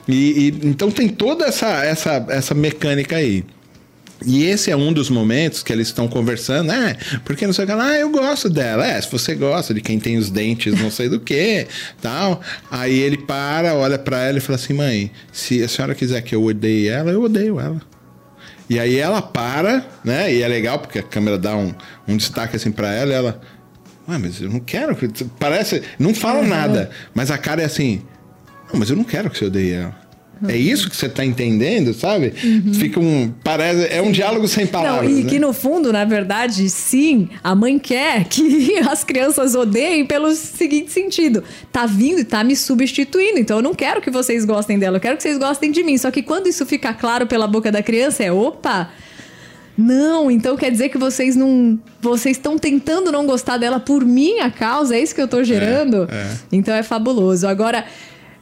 E, 0.09 0.15
e 0.63 0.69
então 0.69 0.91
tem 0.91 1.09
toda 1.09 1.47
essa, 1.47 1.85
essa, 1.85 2.25
essa 2.29 2.55
mecânica 2.55 3.17
aí. 3.17 3.45
E 4.25 4.45
esse 4.45 4.71
é 4.71 4.77
um 4.77 4.93
dos 4.93 5.09
momentos 5.09 5.63
que 5.63 5.73
eles 5.73 5.89
estão 5.89 6.07
conversando, 6.07 6.69
né? 6.69 6.97
Porque 7.25 7.47
não 7.47 7.55
sei 7.55 7.65
o 7.65 7.69
que 7.69 7.75
lá, 7.75 7.87
ah, 7.87 7.99
eu 7.99 8.11
gosto 8.11 8.51
dela. 8.51 8.87
É, 8.87 9.01
se 9.01 9.11
você 9.11 9.35
gosta 9.35 9.73
de 9.73 9.81
quem 9.81 9.99
tem 9.99 10.19
os 10.19 10.31
dentes, 10.31 10.79
não 10.79 10.91
sei 10.91 11.09
do 11.09 11.19
que, 11.19 11.67
tal. 12.03 12.41
Aí 12.71 12.99
ele 12.99 13.17
para, 13.17 13.75
olha 13.75 13.99
para 13.99 14.23
ela 14.23 14.39
e 14.39 14.41
fala 14.41 14.57
assim: 14.57 14.75
mãe, 14.75 15.11
se 15.33 15.63
a 15.63 15.69
senhora 15.69 15.95
quiser 15.95 16.21
que 16.23 16.35
eu 16.35 16.45
odeie 16.45 16.89
ela, 16.89 17.11
eu 17.11 17.23
odeio 17.23 17.59
ela. 17.59 17.81
E 18.69 18.79
aí 18.79 18.97
ela 18.97 19.21
para, 19.21 19.85
né? 20.05 20.33
E 20.33 20.43
é 20.43 20.49
legal 20.49 20.79
porque 20.79 20.99
a 20.99 21.03
câmera 21.03 21.37
dá 21.39 21.57
um, 21.57 21.75
um 22.07 22.17
destaque 22.17 22.57
assim 22.57 22.71
para 22.71 22.93
ela 22.93 23.11
e 23.11 23.15
ela. 23.15 23.41
Ué, 24.09 24.19
mas 24.19 24.41
eu 24.41 24.51
não 24.51 24.61
quero. 24.61 24.97
Parece. 25.39 25.83
Não 25.99 26.15
fala 26.15 26.43
nada. 26.43 26.91
Mas 27.15 27.31
a 27.31 27.39
cara 27.39 27.63
é 27.63 27.65
assim. 27.65 28.03
Não, 28.71 28.79
mas 28.79 28.91
eu 28.91 28.97
não 28.97 29.05
quero 29.05 29.31
que 29.31 29.39
você 29.39 29.47
odeie 29.47 29.73
ela. 29.73 30.10
É 30.49 30.57
isso 30.57 30.89
que 30.89 30.97
você 30.97 31.07
está 31.07 31.25
entendendo, 31.25 31.93
sabe? 31.93 32.33
Uhum. 32.43 32.73
Fica 32.75 32.99
um. 32.99 33.33
Parece. 33.45 33.93
É 33.93 34.01
um 34.01 34.11
diálogo 34.11 34.49
sem 34.49 34.67
palavras. 34.67 35.11
Não, 35.11 35.19
e 35.19 35.23
né? 35.23 35.31
que 35.31 35.39
no 35.39 35.53
fundo, 35.53 35.93
na 35.93 36.05
verdade, 36.05 36.69
sim, 36.71 37.29
a 37.45 37.55
mãe 37.55 37.79
quer 37.79 38.25
que 38.25 38.79
as 38.89 39.05
crianças 39.05 39.55
odeiem 39.55 40.07
pelo 40.07 40.35
seguinte 40.35 40.91
sentido: 40.91 41.45
tá 41.71 41.85
vindo 41.85 42.21
e 42.21 42.25
tá 42.25 42.43
me 42.43 42.57
substituindo. 42.57 43.39
Então 43.39 43.59
eu 43.59 43.63
não 43.63 43.75
quero 43.75 44.01
que 44.01 44.11
vocês 44.11 44.45
gostem 44.45 44.79
dela, 44.79 44.97
eu 44.97 45.01
quero 45.01 45.17
que 45.17 45.23
vocês 45.23 45.37
gostem 45.39 45.71
de 45.71 45.83
mim. 45.83 45.99
Só 45.99 46.11
que 46.11 46.23
quando 46.23 46.47
isso 46.47 46.65
fica 46.65 46.95
claro 46.95 47.27
pela 47.27 47.47
boca 47.47 47.71
da 47.71 47.83
criança, 47.83 48.25
é 48.25 48.33
opa. 48.33 48.91
Não, 49.77 50.31
então 50.31 50.57
quer 50.57 50.71
dizer 50.71 50.91
que 50.91 50.99
vocês 50.99 51.35
não. 51.35 51.79
Vocês 52.01 52.37
estão 52.37 52.59
tentando 52.59 53.11
não 53.11 53.27
gostar 53.27 53.57
dela 53.57 53.81
por 53.81 54.05
minha 54.05 54.51
causa? 54.51 54.95
É 54.95 55.01
isso 55.01 55.15
que 55.15 55.21
eu 55.21 55.29
tô 55.29 55.43
gerando? 55.43 56.09
É, 56.11 56.17
é. 56.17 56.37
Então 56.53 56.75
é 56.75 56.83
fabuloso. 56.83 57.47
Agora, 57.47 57.85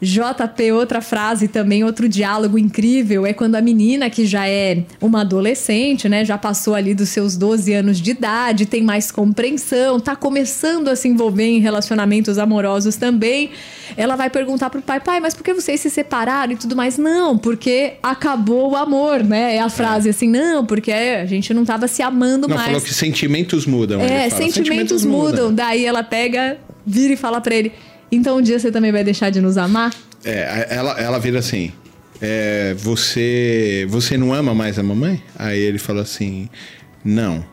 JP, 0.00 0.72
outra 0.72 1.00
frase 1.00 1.48
também, 1.48 1.82
outro 1.82 2.08
diálogo 2.08 2.56
incrível, 2.56 3.26
é 3.26 3.32
quando 3.32 3.56
a 3.56 3.60
menina, 3.60 4.08
que 4.08 4.24
já 4.24 4.48
é 4.48 4.84
uma 5.00 5.22
adolescente, 5.22 6.08
né, 6.08 6.24
já 6.24 6.38
passou 6.38 6.74
ali 6.74 6.94
dos 6.94 7.08
seus 7.08 7.36
12 7.36 7.72
anos 7.72 8.00
de 8.00 8.12
idade, 8.12 8.64
tem 8.64 8.82
mais 8.82 9.10
compreensão, 9.10 9.98
tá 9.98 10.14
começando 10.14 10.88
a 10.88 10.94
se 10.94 11.08
envolver 11.08 11.46
em 11.46 11.58
relacionamentos 11.58 12.38
amorosos 12.38 12.94
também, 12.94 13.50
ela 13.96 14.14
vai 14.14 14.30
perguntar 14.30 14.70
pro 14.70 14.80
pai, 14.80 15.00
pai, 15.00 15.18
mas 15.18 15.34
por 15.34 15.42
que 15.42 15.52
vocês 15.52 15.80
se 15.80 15.90
separaram 15.90 16.52
e 16.52 16.56
tudo 16.56 16.76
mais? 16.76 16.96
Não, 16.96 17.36
porque 17.36 17.94
acabou 18.02 18.72
o 18.72 18.76
amor, 18.76 19.24
né? 19.24 19.56
É 19.56 19.60
a 19.60 19.68
frase 19.68 20.08
é. 20.08 20.10
assim, 20.10 20.28
não, 20.28 20.64
porque 20.64 20.92
a 20.92 21.26
gente 21.26 21.52
não 21.52 21.64
tava 21.64 21.88
se 21.88 22.02
amando 22.02 22.46
não, 22.46 22.54
mais. 22.54 22.68
falou 22.68 22.80
que 22.80 22.94
sentimentos 22.94 23.66
mudam. 23.66 24.00
É, 24.00 24.30
sentimentos, 24.30 24.54
sentimentos 24.54 25.04
mudam. 25.04 25.30
mudam. 25.30 25.54
Daí 25.54 25.84
ela 25.84 26.04
pega, 26.04 26.58
vira 26.86 27.14
e 27.14 27.16
fala 27.16 27.40
pra 27.40 27.54
ele, 27.54 27.72
então 28.10 28.38
um 28.38 28.42
dia 28.42 28.58
você 28.58 28.70
também 28.70 28.92
vai 28.92 29.04
deixar 29.04 29.30
de 29.30 29.40
nos 29.40 29.56
amar? 29.56 29.92
É, 30.24 30.66
ela, 30.70 30.98
ela 31.00 31.18
vira 31.18 31.38
assim. 31.38 31.72
É, 32.20 32.74
você, 32.74 33.86
você 33.88 34.16
não 34.16 34.32
ama 34.32 34.54
mais 34.54 34.78
a 34.78 34.82
mamãe? 34.82 35.22
Aí 35.36 35.58
ele 35.58 35.78
falou 35.78 36.02
assim: 36.02 36.48
Não. 37.04 37.44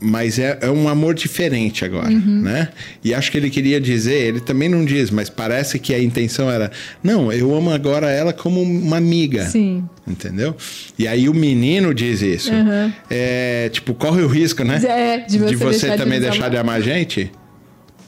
Mas 0.00 0.38
é, 0.38 0.56
é 0.60 0.70
um 0.70 0.88
amor 0.88 1.12
diferente 1.12 1.84
agora, 1.84 2.08
uhum. 2.08 2.42
né? 2.42 2.68
E 3.02 3.12
acho 3.12 3.32
que 3.32 3.36
ele 3.36 3.50
queria 3.50 3.80
dizer, 3.80 4.14
ele 4.14 4.38
também 4.38 4.68
não 4.68 4.84
diz, 4.84 5.10
mas 5.10 5.28
parece 5.28 5.78
que 5.78 5.92
a 5.92 6.00
intenção 6.00 6.50
era: 6.50 6.70
Não, 7.02 7.32
eu 7.32 7.54
amo 7.54 7.70
agora 7.70 8.10
ela 8.10 8.32
como 8.32 8.62
uma 8.62 8.96
amiga. 8.96 9.44
Sim. 9.46 9.84
Entendeu? 10.06 10.56
E 10.98 11.06
aí 11.06 11.28
o 11.28 11.34
menino 11.34 11.92
diz 11.92 12.22
isso. 12.22 12.52
Uhum. 12.52 12.92
É, 13.10 13.68
tipo, 13.70 13.94
corre 13.94 14.22
o 14.22 14.28
risco, 14.28 14.64
né? 14.64 14.80
É, 14.84 15.18
de 15.18 15.38
você, 15.38 15.50
de 15.50 15.56
você 15.56 15.86
deixar 15.86 15.96
também 16.02 16.20
de 16.20 16.26
deixar 16.26 16.48
de 16.48 16.56
amar 16.56 16.76
a 16.76 16.80
gente. 16.80 17.30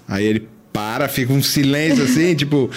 Aí 0.09 0.25
ele 0.25 0.49
para, 0.73 1.09
fica 1.09 1.33
um 1.33 1.43
silêncio 1.43 2.05
assim, 2.05 2.35
tipo, 2.37 2.71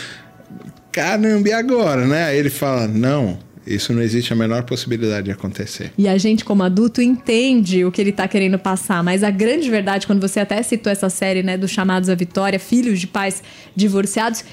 caramba, 0.91 1.49
e 1.49 1.53
agora, 1.53 2.05
né? 2.05 2.25
Aí 2.25 2.37
ele 2.37 2.49
fala, 2.49 2.87
não, 2.87 3.37
isso 3.65 3.93
não 3.93 4.01
existe 4.01 4.33
a 4.33 4.35
menor 4.35 4.63
possibilidade 4.63 5.25
de 5.25 5.31
acontecer. 5.31 5.91
E 5.97 6.07
a 6.07 6.17
gente, 6.17 6.43
como 6.43 6.63
adulto, 6.63 7.01
entende 7.01 7.85
o 7.85 7.91
que 7.91 8.01
ele 8.01 8.09
está 8.09 8.27
querendo 8.27 8.59
passar. 8.59 9.03
Mas 9.03 9.23
a 9.23 9.29
grande 9.29 9.69
verdade, 9.69 10.05
quando 10.05 10.21
você 10.21 10.39
até 10.39 10.61
citou 10.61 10.91
essa 10.91 11.09
série, 11.09 11.41
né, 11.41 11.57
dos 11.57 11.71
chamados 11.71 12.09
à 12.09 12.15
vitória, 12.15 12.59
filhos 12.59 12.99
de 12.99 13.07
pais 13.07 13.41
divorciados, 13.75 14.43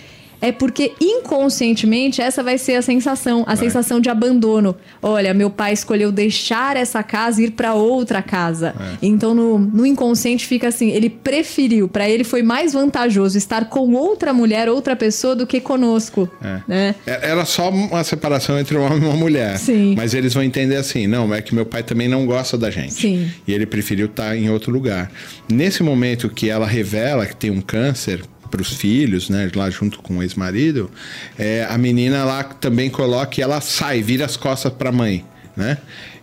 é 0.41 0.51
porque 0.53 0.93
inconscientemente 1.01 2.21
essa 2.21 2.43
vai 2.43 2.59
ser 2.59 2.77
a 2.77 2.83
sensação, 2.83 3.43
a 3.43 3.55
vai. 3.55 3.57
sensação 3.57 4.01
de 4.01 4.09
abandono. 4.09 4.75
Olha, 5.03 5.35
meu 5.35 5.51
pai 5.51 5.73
escolheu 5.73 6.11
deixar 6.11 6.77
essa 6.77 7.03
casa 7.03 7.43
e 7.43 7.47
ir 7.47 7.51
para 7.53 7.75
outra 7.75 8.23
casa. 8.23 8.75
É. 8.79 8.97
Então 9.03 9.35
no, 9.35 9.59
no 9.59 9.87
inconsciente 9.87 10.47
fica 10.47 10.69
assim, 10.69 10.91
ele 10.91 11.11
preferiu, 11.11 11.89
para 11.89 12.09
ele 12.09 12.25
foi 12.25 12.43
mais 12.43 12.73
vantajoso 12.73 13.37
estar 13.37 13.67
com 13.67 13.93
outra 13.95 14.33
mulher, 14.33 14.69
outra 14.69 14.97
pessoa 14.97 15.37
do 15.37 15.47
que 15.47 15.61
conosco. 15.61 16.29
É. 16.43 16.61
Né? 16.67 16.95
É, 17.07 17.31
era 17.31 17.45
só 17.45 17.71
uma 17.71 18.03
separação 18.05 18.59
entre 18.59 18.77
um 18.77 18.83
homem 18.85 19.03
e 19.03 19.05
uma 19.05 19.17
mulher. 19.17 19.59
Sim. 19.59 19.95
Mas 19.97 20.15
eles 20.15 20.35
vão 20.35 20.43
entender 20.43 20.77
assim, 20.77 21.07
não, 21.07 21.33
é 21.35 21.43
que 21.43 21.55
meu 21.55 21.67
pai 21.67 21.83
também 21.83 22.09
não 22.09 22.27
gosta 22.27 22.57
da 22.57 22.71
gente. 22.71 22.95
Sim. 22.95 23.31
E 23.47 23.53
ele 23.53 23.67
preferiu 23.67 24.07
estar 24.07 24.37
em 24.37 24.51
outro 24.51 24.73
lugar. 24.73 25.11
Nesse 25.49 25.83
momento 25.83 26.29
que 26.29 26.49
ela 26.49 26.67
revela 26.67 27.27
que 27.27 27.37
tem 27.37 27.51
um 27.51 27.61
câncer, 27.61 28.23
para 28.51 28.61
os 28.61 28.73
filhos, 28.73 29.31
né, 29.31 29.51
lá 29.55 29.71
junto 29.71 30.01
com 30.01 30.19
o 30.19 30.23
ex-marido, 30.23 30.91
é, 31.39 31.67
a 31.69 31.79
menina 31.79 32.25
lá 32.25 32.43
também 32.45 32.91
coloca 32.91 33.41
e 33.41 33.43
ela 33.43 33.61
sai, 33.61 34.03
vira 34.03 34.25
as 34.25 34.37
costas 34.37 34.73
para 34.73 34.89
a 34.89 34.93
mãe, 34.93 35.25
né? 35.57 35.79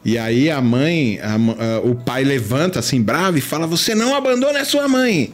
E 0.08 0.18
aí 0.18 0.50
a 0.50 0.62
mãe, 0.62 1.20
a, 1.22 1.34
a, 1.36 1.80
o 1.82 1.94
pai 1.96 2.24
levanta 2.24 2.80
assim 2.80 3.02
bravo 3.02 3.38
e 3.38 3.42
fala: 3.42 3.68
"Você 3.68 3.94
não 3.94 4.16
abandona 4.16 4.62
a 4.62 4.66
sua 4.66 4.88
mãe". 4.88 5.34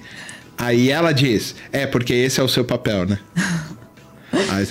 Aí 0.57 0.89
ela 0.89 1.11
diz: 1.11 1.55
"É 1.71 1.85
porque 1.85 2.13
esse 2.13 2.39
é 2.39 2.43
o 2.43 2.47
seu 2.47 2.65
papel, 2.65 3.05
né?" 3.05 3.19
aí, 4.49 4.67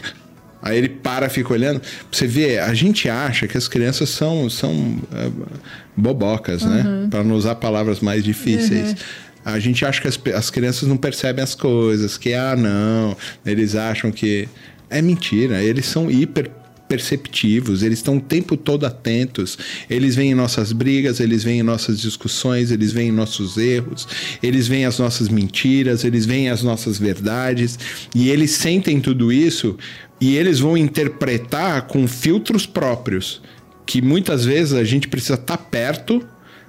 aí, 0.60 0.78
ele 0.78 0.88
para, 0.88 1.28
fica 1.28 1.52
olhando. 1.52 1.80
Você 2.10 2.26
vê, 2.26 2.58
a 2.58 2.74
gente 2.74 3.08
acha 3.08 3.46
que 3.46 3.56
as 3.56 3.68
crianças 3.68 4.08
são 4.08 4.50
são 4.50 4.72
uh, 4.72 5.48
bobocas, 5.96 6.62
né? 6.62 6.82
uhum. 6.84 7.02
né? 7.02 7.08
Para 7.08 7.22
não 7.22 7.36
usar 7.36 7.54
palavras 7.54 8.00
mais 8.00 8.24
difíceis. 8.24 8.90
Uhum. 8.90 8.96
A 9.44 9.58
gente 9.58 9.84
acha 9.84 10.00
que 10.00 10.08
as, 10.08 10.18
as 10.34 10.50
crianças 10.50 10.88
não 10.88 10.96
percebem 10.96 11.42
as 11.42 11.54
coisas, 11.54 12.16
que, 12.16 12.32
ah, 12.34 12.56
não, 12.56 13.16
eles 13.44 13.74
acham 13.74 14.10
que. 14.10 14.48
É 14.88 15.00
mentira, 15.00 15.62
eles 15.62 15.86
são 15.86 16.10
hiper 16.10 16.50
perceptivos, 16.92 17.82
eles 17.82 18.00
estão 18.00 18.18
o 18.18 18.20
tempo 18.20 18.54
todo 18.54 18.84
atentos. 18.84 19.56
Eles 19.88 20.14
veem 20.14 20.34
nossas 20.34 20.72
brigas, 20.72 21.20
eles 21.20 21.42
veem 21.42 21.62
nossas 21.62 21.98
discussões, 21.98 22.70
eles 22.70 22.92
veem 22.92 23.10
nossos 23.10 23.56
erros, 23.56 24.06
eles 24.42 24.68
veem 24.68 24.84
as 24.84 24.98
nossas 24.98 25.30
mentiras, 25.30 26.04
eles 26.04 26.26
veem 26.26 26.50
as 26.50 26.62
nossas 26.62 26.98
verdades 26.98 27.78
e 28.14 28.28
eles 28.28 28.50
sentem 28.50 29.00
tudo 29.00 29.32
isso 29.32 29.78
e 30.20 30.36
eles 30.36 30.60
vão 30.60 30.76
interpretar 30.76 31.86
com 31.86 32.06
filtros 32.06 32.66
próprios, 32.66 33.40
que 33.86 34.02
muitas 34.02 34.44
vezes 34.44 34.74
a 34.74 34.84
gente 34.84 35.08
precisa 35.08 35.34
estar 35.34 35.56
tá 35.56 35.64
perto, 35.64 36.22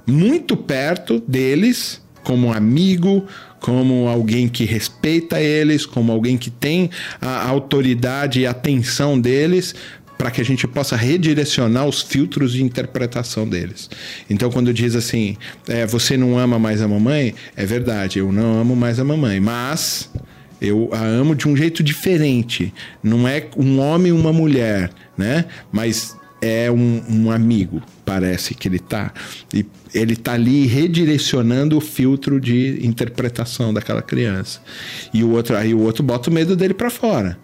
muito 0.07 0.55
perto 0.55 1.21
deles 1.27 2.01
como 2.23 2.53
amigo, 2.53 3.25
como 3.59 4.07
alguém 4.07 4.47
que 4.47 4.65
respeita 4.65 5.39
eles, 5.39 5.85
como 5.85 6.11
alguém 6.11 6.37
que 6.37 6.49
tem 6.49 6.89
a 7.21 7.47
autoridade 7.47 8.41
e 8.41 8.47
atenção 8.47 9.19
deles, 9.19 9.75
para 10.17 10.31
que 10.31 10.39
a 10.39 10.45
gente 10.45 10.67
possa 10.67 10.95
redirecionar 10.95 11.85
os 11.85 12.01
filtros 12.01 12.53
de 12.53 12.63
interpretação 12.63 13.47
deles. 13.47 13.89
Então, 14.29 14.49
quando 14.49 14.73
diz 14.73 14.95
assim, 14.95 15.35
é, 15.67 15.85
você 15.85 16.15
não 16.15 16.37
ama 16.37 16.57
mais 16.57 16.81
a 16.81 16.87
mamãe, 16.87 17.35
é 17.55 17.65
verdade, 17.65 18.19
eu 18.19 18.31
não 18.31 18.59
amo 18.61 18.75
mais 18.75 18.99
a 18.99 19.03
mamãe, 19.03 19.39
mas 19.39 20.09
eu 20.61 20.89
a 20.93 21.03
amo 21.03 21.35
de 21.35 21.47
um 21.47 21.57
jeito 21.57 21.83
diferente. 21.83 22.73
Não 23.03 23.27
é 23.27 23.47
um 23.57 23.79
homem 23.79 24.09
e 24.09 24.11
uma 24.13 24.31
mulher, 24.31 24.91
né? 25.17 25.45
Mas 25.71 26.15
é 26.43 26.69
um, 26.69 27.01
um 27.07 27.31
amigo, 27.31 27.81
parece 28.03 28.53
que 28.53 28.67
ele 28.67 28.77
tá. 28.77 29.13
E 29.53 29.65
ele 29.93 30.13
tá 30.13 30.33
ali 30.33 30.67
redirecionando 30.67 31.77
o 31.77 31.81
filtro 31.81 32.37
de 32.37 32.85
interpretação 32.85 33.73
daquela 33.73 34.01
criança. 34.01 34.59
E 35.13 35.23
o 35.23 35.31
outro, 35.31 35.55
aí 35.55 35.73
o 35.73 35.79
outro 35.79 36.03
bota 36.03 36.29
o 36.29 36.33
medo 36.33 36.53
dele 36.53 36.73
para 36.73 36.89
fora. 36.89 37.39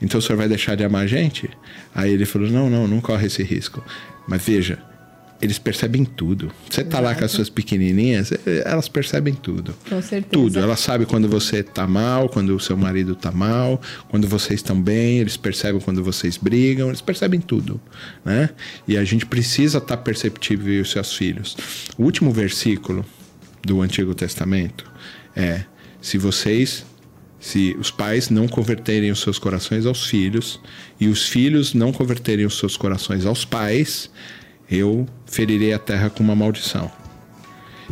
Então 0.00 0.20
o 0.20 0.22
senhor 0.22 0.38
vai 0.38 0.46
deixar 0.46 0.76
de 0.76 0.84
amar 0.84 1.02
a 1.02 1.06
gente? 1.08 1.50
Aí 1.92 2.12
ele 2.12 2.24
falou: 2.24 2.48
não, 2.48 2.70
não, 2.70 2.86
não 2.86 3.00
corre 3.00 3.26
esse 3.26 3.42
risco. 3.42 3.84
Mas 4.28 4.44
veja, 4.46 4.78
eles 5.40 5.58
percebem 5.58 6.04
tudo. 6.04 6.50
Você 6.68 6.82
tá 6.82 6.98
Exato. 6.98 7.04
lá 7.04 7.14
com 7.14 7.24
as 7.24 7.30
suas 7.30 7.48
pequenininhas, 7.50 8.32
eh, 8.32 8.62
elas 8.64 8.88
percebem 8.88 9.34
tudo. 9.34 9.74
Com 9.88 10.00
certeza. 10.00 10.26
Tudo. 10.30 10.58
Elas 10.58 10.80
sabem 10.80 11.06
quando 11.06 11.28
você 11.28 11.62
tá 11.62 11.86
mal, 11.86 12.28
quando 12.28 12.54
o 12.54 12.60
seu 12.60 12.76
marido 12.76 13.14
tá 13.14 13.30
mal, 13.30 13.80
quando 14.08 14.26
vocês 14.26 14.60
estão 14.60 14.80
bem, 14.80 15.18
eles 15.18 15.36
percebem 15.36 15.80
quando 15.80 16.02
vocês 16.02 16.36
brigam, 16.36 16.88
eles 16.88 17.00
percebem 17.00 17.40
tudo, 17.40 17.80
né? 18.24 18.50
E 18.88 18.96
a 18.96 19.04
gente 19.04 19.26
precisa 19.26 19.78
estar 19.78 19.96
tá 19.96 20.02
perceptível 20.02 20.72
e 20.72 20.80
os 20.80 20.90
seus 20.90 21.14
filhos. 21.14 21.56
O 21.98 22.04
último 22.04 22.32
versículo 22.32 23.04
do 23.62 23.82
Antigo 23.82 24.14
Testamento 24.14 24.90
é: 25.34 25.64
se 26.00 26.16
vocês 26.16 26.84
se 27.38 27.76
os 27.78 27.92
pais 27.92 28.28
não 28.28 28.48
converterem 28.48 29.10
os 29.10 29.20
seus 29.20 29.38
corações 29.38 29.86
aos 29.86 30.06
filhos 30.06 30.58
e 30.98 31.06
os 31.06 31.28
filhos 31.28 31.74
não 31.74 31.92
converterem 31.92 32.44
os 32.44 32.58
seus 32.58 32.76
corações 32.76 33.24
aos 33.24 33.44
pais, 33.44 34.10
eu 34.70 35.06
ferirei 35.26 35.72
a 35.72 35.78
terra 35.78 36.10
com 36.10 36.22
uma 36.22 36.34
maldição. 36.34 36.90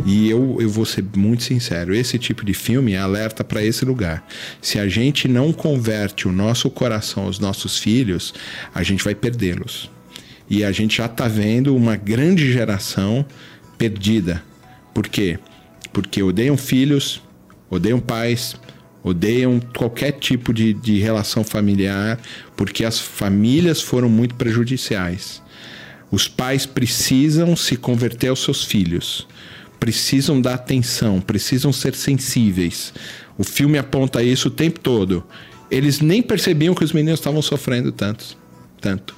E 0.04 0.28
eu, 0.28 0.58
eu 0.60 0.68
vou 0.68 0.84
ser 0.84 1.04
muito 1.16 1.44
sincero, 1.44 1.94
esse 1.94 2.18
tipo 2.18 2.44
de 2.44 2.52
filme 2.52 2.96
alerta 2.96 3.44
para 3.44 3.62
esse 3.62 3.84
lugar. 3.84 4.26
Se 4.60 4.78
a 4.78 4.88
gente 4.88 5.28
não 5.28 5.52
converte 5.52 6.26
o 6.26 6.32
nosso 6.32 6.68
coração 6.68 7.24
aos 7.24 7.38
nossos 7.38 7.78
filhos, 7.78 8.34
a 8.74 8.82
gente 8.82 9.04
vai 9.04 9.14
perdê-los. 9.14 9.90
E 10.50 10.64
a 10.64 10.72
gente 10.72 10.98
já 10.98 11.06
está 11.06 11.28
vendo 11.28 11.76
uma 11.76 11.96
grande 11.96 12.52
geração 12.52 13.24
perdida. 13.78 14.42
Por 14.92 15.08
quê? 15.08 15.38
Porque 15.92 16.22
odeiam 16.22 16.56
filhos, 16.56 17.22
odeiam 17.70 18.00
pais, 18.00 18.56
odeiam 19.02 19.60
qualquer 19.76 20.12
tipo 20.12 20.52
de, 20.52 20.74
de 20.74 20.98
relação 20.98 21.44
familiar, 21.44 22.18
porque 22.56 22.84
as 22.84 22.98
famílias 22.98 23.80
foram 23.80 24.08
muito 24.08 24.34
prejudiciais. 24.34 25.43
Os 26.14 26.28
pais 26.28 26.64
precisam 26.64 27.56
se 27.56 27.76
converter 27.76 28.28
aos 28.28 28.38
seus 28.38 28.62
filhos, 28.62 29.26
precisam 29.80 30.40
dar 30.40 30.54
atenção, 30.54 31.20
precisam 31.20 31.72
ser 31.72 31.92
sensíveis. 31.96 32.94
O 33.36 33.42
filme 33.42 33.78
aponta 33.78 34.22
isso 34.22 34.46
o 34.46 34.50
tempo 34.52 34.78
todo. 34.78 35.24
Eles 35.68 35.98
nem 35.98 36.22
percebiam 36.22 36.72
que 36.72 36.84
os 36.84 36.92
meninos 36.92 37.18
estavam 37.18 37.42
sofrendo 37.42 37.90
tanto, 37.90 38.38
tanto. 38.80 39.16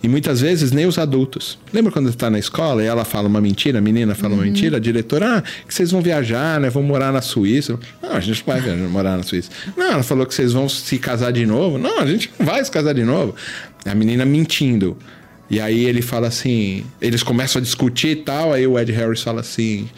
E 0.00 0.06
muitas 0.06 0.40
vezes 0.40 0.70
nem 0.70 0.86
os 0.86 0.96
adultos. 0.96 1.58
Lembra 1.72 1.90
quando 1.90 2.08
está 2.08 2.30
na 2.30 2.38
escola 2.38 2.84
e 2.84 2.86
ela 2.86 3.04
fala 3.04 3.26
uma 3.26 3.40
mentira, 3.40 3.80
a 3.80 3.82
menina 3.82 4.14
fala 4.14 4.34
uhum. 4.34 4.38
uma 4.42 4.44
mentira, 4.44 4.76
a 4.76 4.80
diretora, 4.80 5.38
ah, 5.38 5.42
que 5.42 5.74
vocês 5.74 5.90
vão 5.90 6.00
viajar, 6.00 6.60
né? 6.60 6.70
Vão 6.70 6.84
morar 6.84 7.12
na 7.12 7.20
Suíça. 7.20 7.76
Não, 8.00 8.12
a 8.12 8.20
gente 8.20 8.44
não 8.46 8.54
vai 8.54 8.62
viajar, 8.62 8.88
morar 8.88 9.16
na 9.16 9.24
Suíça. 9.24 9.50
Não, 9.76 9.90
ela 9.90 10.04
falou 10.04 10.24
que 10.24 10.36
vocês 10.36 10.52
vão 10.52 10.68
se 10.68 11.00
casar 11.00 11.32
de 11.32 11.44
novo. 11.44 11.78
Não, 11.78 11.98
a 11.98 12.06
gente 12.06 12.30
não 12.38 12.46
vai 12.46 12.64
se 12.64 12.70
casar 12.70 12.94
de 12.94 13.02
novo. 13.02 13.34
A 13.84 13.92
menina 13.92 14.24
mentindo. 14.24 14.96
E 15.48 15.60
aí 15.60 15.84
ele 15.84 16.02
fala 16.02 16.26
assim, 16.26 16.84
eles 17.00 17.22
começam 17.22 17.60
a 17.60 17.62
discutir 17.62 18.08
e 18.08 18.16
tal, 18.16 18.52
aí 18.52 18.66
o 18.66 18.78
Ed 18.78 18.90
Harris 18.92 19.22
fala 19.22 19.40
assim, 19.40 19.88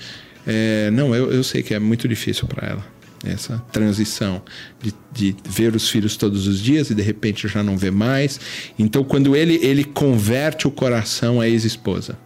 é, 0.46 0.90
não, 0.90 1.14
eu, 1.14 1.32
eu 1.32 1.42
sei 1.42 1.62
que 1.62 1.74
é 1.74 1.78
muito 1.78 2.06
difícil 2.06 2.46
para 2.46 2.68
ela. 2.68 2.86
essa 3.24 3.58
transição 3.72 4.42
de, 4.80 4.94
de, 5.12 5.36
ver 5.48 5.74
os 5.74 5.88
filhos 5.90 6.16
todos 6.16 6.46
os 6.46 6.60
dias 6.60 6.90
e 6.90 6.94
de 6.94 7.02
repente 7.02 7.48
já 7.48 7.62
não 7.62 7.76
vê 7.76 7.90
mais. 7.90 8.40
Então, 8.78 9.02
quando 9.02 9.34
ele, 9.34 9.58
ele 9.62 9.84
converte 9.84 10.66
o 10.66 10.70
coração 10.70 11.40
à 11.40 11.48
ex-esposa, 11.48 12.18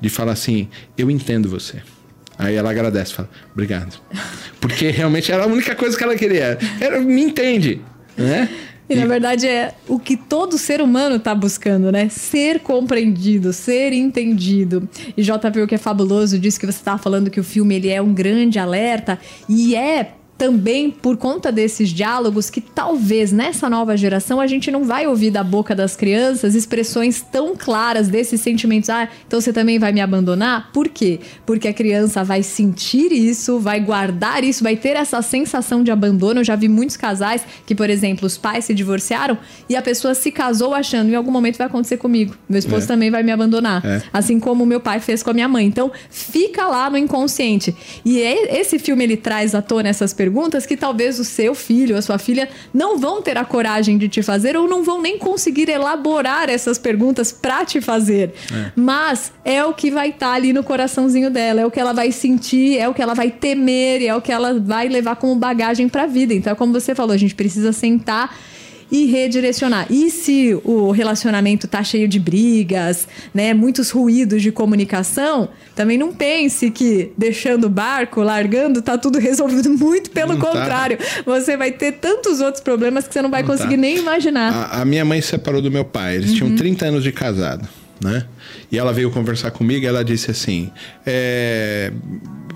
de 0.00 0.08
falar 0.08 0.32
assim: 0.32 0.68
Eu 0.96 1.10
entendo 1.10 1.48
você. 1.48 1.82
Aí 2.38 2.54
ela 2.54 2.70
agradece, 2.70 3.14
fala: 3.14 3.30
Obrigado. 3.52 4.00
Porque 4.60 4.90
realmente 4.90 5.32
era 5.32 5.44
a 5.44 5.46
única 5.46 5.74
coisa 5.74 5.96
que 5.96 6.04
ela 6.04 6.16
queria. 6.16 6.58
Era, 6.80 7.00
me 7.00 7.22
entende. 7.22 7.80
Né? 8.16 8.48
E, 8.88 8.94
na 8.94 9.06
verdade 9.06 9.46
é 9.48 9.74
o 9.88 9.98
que 9.98 10.16
todo 10.16 10.56
ser 10.56 10.80
humano 10.80 11.16
está 11.16 11.34
buscando, 11.34 11.90
né? 11.90 12.08
Ser 12.08 12.60
compreendido, 12.60 13.52
ser 13.52 13.92
entendido. 13.92 14.88
E 15.16 15.22
JP, 15.22 15.62
o 15.62 15.66
que 15.66 15.74
é 15.74 15.78
fabuloso, 15.78 16.38
disse 16.38 16.58
que 16.58 16.66
você 16.66 16.78
estava 16.78 16.98
falando 16.98 17.30
que 17.30 17.40
o 17.40 17.44
filme 17.44 17.74
ele 17.74 17.88
é 17.88 18.00
um 18.00 18.14
grande 18.14 18.58
alerta 18.58 19.18
e 19.48 19.74
é 19.74 20.12
também 20.38 20.90
por 20.90 21.16
conta 21.16 21.50
desses 21.50 21.88
diálogos 21.88 22.50
que 22.50 22.60
talvez 22.60 23.32
nessa 23.32 23.70
nova 23.70 23.96
geração 23.96 24.40
a 24.40 24.46
gente 24.46 24.70
não 24.70 24.84
vai 24.84 25.06
ouvir 25.06 25.30
da 25.30 25.42
boca 25.42 25.74
das 25.74 25.96
crianças 25.96 26.54
expressões 26.54 27.22
tão 27.22 27.56
claras 27.56 28.08
desses 28.08 28.40
sentimentos. 28.40 28.90
Ah, 28.90 29.08
então 29.26 29.40
você 29.40 29.52
também 29.52 29.78
vai 29.78 29.92
me 29.92 30.00
abandonar? 30.00 30.70
Por 30.72 30.88
quê? 30.88 31.20
Porque 31.46 31.68
a 31.68 31.72
criança 31.72 32.22
vai 32.22 32.42
sentir 32.42 33.12
isso, 33.12 33.58
vai 33.58 33.80
guardar 33.80 34.44
isso, 34.44 34.62
vai 34.62 34.76
ter 34.76 34.96
essa 34.96 35.22
sensação 35.22 35.82
de 35.82 35.90
abandono. 35.90 36.40
Eu 36.40 36.44
já 36.44 36.54
vi 36.54 36.68
muitos 36.68 36.96
casais 36.96 37.42
que, 37.64 37.74
por 37.74 37.88
exemplo, 37.88 38.26
os 38.26 38.36
pais 38.36 38.66
se 38.66 38.74
divorciaram 38.74 39.38
e 39.68 39.74
a 39.74 39.80
pessoa 39.80 40.14
se 40.14 40.30
casou 40.30 40.74
achando 40.74 41.10
em 41.10 41.14
algum 41.14 41.30
momento 41.30 41.56
vai 41.56 41.66
acontecer 41.66 41.96
comigo. 41.96 42.34
Meu 42.48 42.58
esposo 42.58 42.84
é. 42.84 42.86
também 42.86 43.10
vai 43.10 43.22
me 43.22 43.32
abandonar. 43.32 43.84
É. 43.84 44.02
Assim 44.12 44.38
como 44.38 44.66
meu 44.66 44.80
pai 44.80 45.00
fez 45.00 45.22
com 45.22 45.30
a 45.30 45.34
minha 45.34 45.48
mãe. 45.48 45.66
Então, 45.66 45.90
fica 46.10 46.66
lá 46.66 46.90
no 46.90 46.98
inconsciente. 46.98 47.74
E 48.04 48.20
é, 48.20 48.60
esse 48.60 48.78
filme 48.78 49.02
ele 49.02 49.16
traz 49.16 49.54
à 49.54 49.62
tona 49.62 49.88
essas 49.88 50.12
perguntas 50.12 50.25
perguntas 50.26 50.66
que 50.66 50.76
talvez 50.76 51.20
o 51.20 51.24
seu 51.24 51.54
filho, 51.54 51.96
a 51.96 52.02
sua 52.02 52.18
filha, 52.18 52.48
não 52.74 52.98
vão 52.98 53.22
ter 53.22 53.38
a 53.38 53.44
coragem 53.44 53.96
de 53.96 54.08
te 54.08 54.24
fazer 54.24 54.56
ou 54.56 54.68
não 54.68 54.82
vão 54.82 55.00
nem 55.00 55.18
conseguir 55.18 55.68
elaborar 55.68 56.50
essas 56.50 56.78
perguntas 56.78 57.30
para 57.30 57.64
te 57.64 57.80
fazer. 57.80 58.34
É. 58.52 58.72
Mas 58.74 59.32
é 59.44 59.64
o 59.64 59.72
que 59.72 59.88
vai 59.88 60.08
estar 60.08 60.30
tá 60.30 60.32
ali 60.32 60.52
no 60.52 60.64
coraçãozinho 60.64 61.30
dela, 61.30 61.60
é 61.60 61.66
o 61.66 61.70
que 61.70 61.78
ela 61.78 61.92
vai 61.92 62.10
sentir, 62.10 62.76
é 62.76 62.88
o 62.88 62.92
que 62.92 63.00
ela 63.00 63.14
vai 63.14 63.30
temer, 63.30 64.02
é 64.02 64.16
o 64.16 64.20
que 64.20 64.32
ela 64.32 64.58
vai 64.58 64.88
levar 64.88 65.14
como 65.14 65.36
bagagem 65.36 65.88
para 65.88 66.02
a 66.02 66.06
vida. 66.06 66.34
Então, 66.34 66.56
como 66.56 66.72
você 66.72 66.92
falou, 66.92 67.12
a 67.12 67.16
gente 67.16 67.36
precisa 67.36 67.72
sentar 67.72 68.36
e 68.90 69.06
redirecionar. 69.06 69.86
E 69.90 70.10
se 70.10 70.58
o 70.64 70.90
relacionamento 70.90 71.66
tá 71.66 71.82
cheio 71.82 72.06
de 72.06 72.20
brigas, 72.20 73.08
né, 73.34 73.52
muitos 73.52 73.90
ruídos 73.90 74.42
de 74.42 74.52
comunicação, 74.52 75.48
também 75.74 75.98
não 75.98 76.12
pense 76.12 76.70
que 76.70 77.12
deixando 77.16 77.64
o 77.64 77.70
barco, 77.70 78.22
largando, 78.22 78.80
tá 78.80 78.96
tudo 78.96 79.18
resolvido. 79.20 79.70
Muito 79.70 80.10
pelo 80.10 80.34
não 80.34 80.40
tá. 80.40 80.46
contrário. 80.46 80.98
Tá. 80.98 81.04
Você 81.24 81.56
vai 81.56 81.72
ter 81.72 81.92
tantos 81.92 82.40
outros 82.40 82.62
problemas 82.62 83.06
que 83.06 83.12
você 83.12 83.20
não 83.20 83.30
vai 83.30 83.42
não 83.42 83.48
conseguir 83.48 83.76
tá. 83.76 83.80
nem 83.80 83.98
imaginar. 83.98 84.52
A, 84.52 84.82
a, 84.82 84.84
minha 84.84 85.04
mãe 85.04 85.20
se 85.20 85.28
separou 85.28 85.60
do 85.60 85.70
meu 85.70 85.84
pai. 85.84 86.16
Eles 86.16 86.30
uhum. 86.30 86.36
tinham 86.36 86.56
30 86.56 86.86
anos 86.86 87.02
de 87.02 87.12
casado, 87.12 87.68
né? 88.00 88.24
E 88.70 88.78
ela 88.78 88.92
veio 88.92 89.10
conversar 89.10 89.50
comigo 89.50 89.84
e 89.84 89.86
ela 89.86 90.04
disse 90.04 90.30
assim: 90.30 90.70
é, 91.04 91.92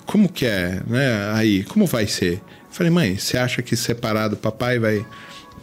Como 0.06 0.28
que 0.28 0.46
é, 0.46 0.80
né? 0.86 1.32
Aí, 1.34 1.64
como 1.64 1.86
vai 1.86 2.06
ser? 2.06 2.34
Eu 2.34 2.40
falei, 2.70 2.90
mãe, 2.90 3.18
você 3.18 3.36
acha 3.36 3.62
que 3.62 3.76
separado 3.76 4.34
o 4.34 4.38
papai 4.38 4.78
vai 4.78 5.04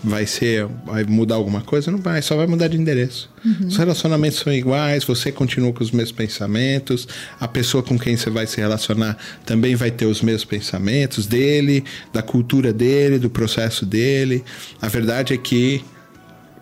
vai 0.04 0.26
ser 0.26 0.68
vai 0.86 1.04
mudar 1.04 1.36
alguma 1.36 1.62
coisa 1.62 1.90
não 1.90 2.00
vai 2.00 2.22
só 2.22 2.36
vai 2.36 2.46
mudar 2.46 2.68
de 2.68 2.78
endereço 2.78 3.30
uhum. 3.44 3.68
os 3.68 3.78
relacionamentos 3.78 4.40
são 4.40 4.54
iguais 4.54 5.04
você 5.04 5.32
continua 5.32 5.74
com 5.74 5.84
os 5.84 5.92
mesmos 5.92 6.12
pensamentos 6.12 7.08
a 7.40 7.48
pessoa 7.48 7.82
com 7.82 7.98
quem 7.98 8.16
você 8.16 8.30
vai 8.30 8.46
se 8.46 8.58
relacionar 8.58 9.18
também 9.46 9.76
vai 9.76 9.90
ter 9.90 10.06
os 10.06 10.22
mesmos 10.22 10.46
pensamentos 10.46 11.26
dele 11.26 11.84
da 12.14 12.22
cultura 12.22 12.72
dele 12.72 13.18
do 13.18 13.30
processo 13.30 13.86
dele 13.86 14.44
a 14.82 14.88
verdade 14.88 15.34
é 15.34 15.38
que 15.38 15.84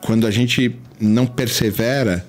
quando 0.01 0.25
a 0.27 0.31
gente 0.31 0.75
não 0.99 1.25
persevera 1.25 2.25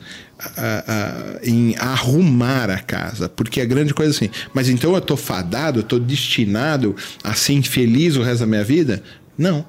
em 1.43 1.75
arrumar 1.79 2.71
a 2.71 2.79
casa, 2.79 3.29
porque 3.29 3.61
a 3.61 3.63
é 3.63 3.67
grande 3.67 3.95
coisa 3.95 4.11
assim, 4.11 4.31
mas 4.53 4.69
então 4.69 4.95
eu 4.95 5.01
tô 5.01 5.17
fadado, 5.17 5.81
eu 5.81 5.83
tô 5.83 5.99
destinado 5.99 6.95
a 7.25 7.35
ser 7.35 7.55
infeliz 7.55 8.17
o 8.17 8.23
resto 8.23 8.41
da 8.41 8.47
minha 8.47 8.65
vida? 8.65 9.03
Não, 9.37 9.65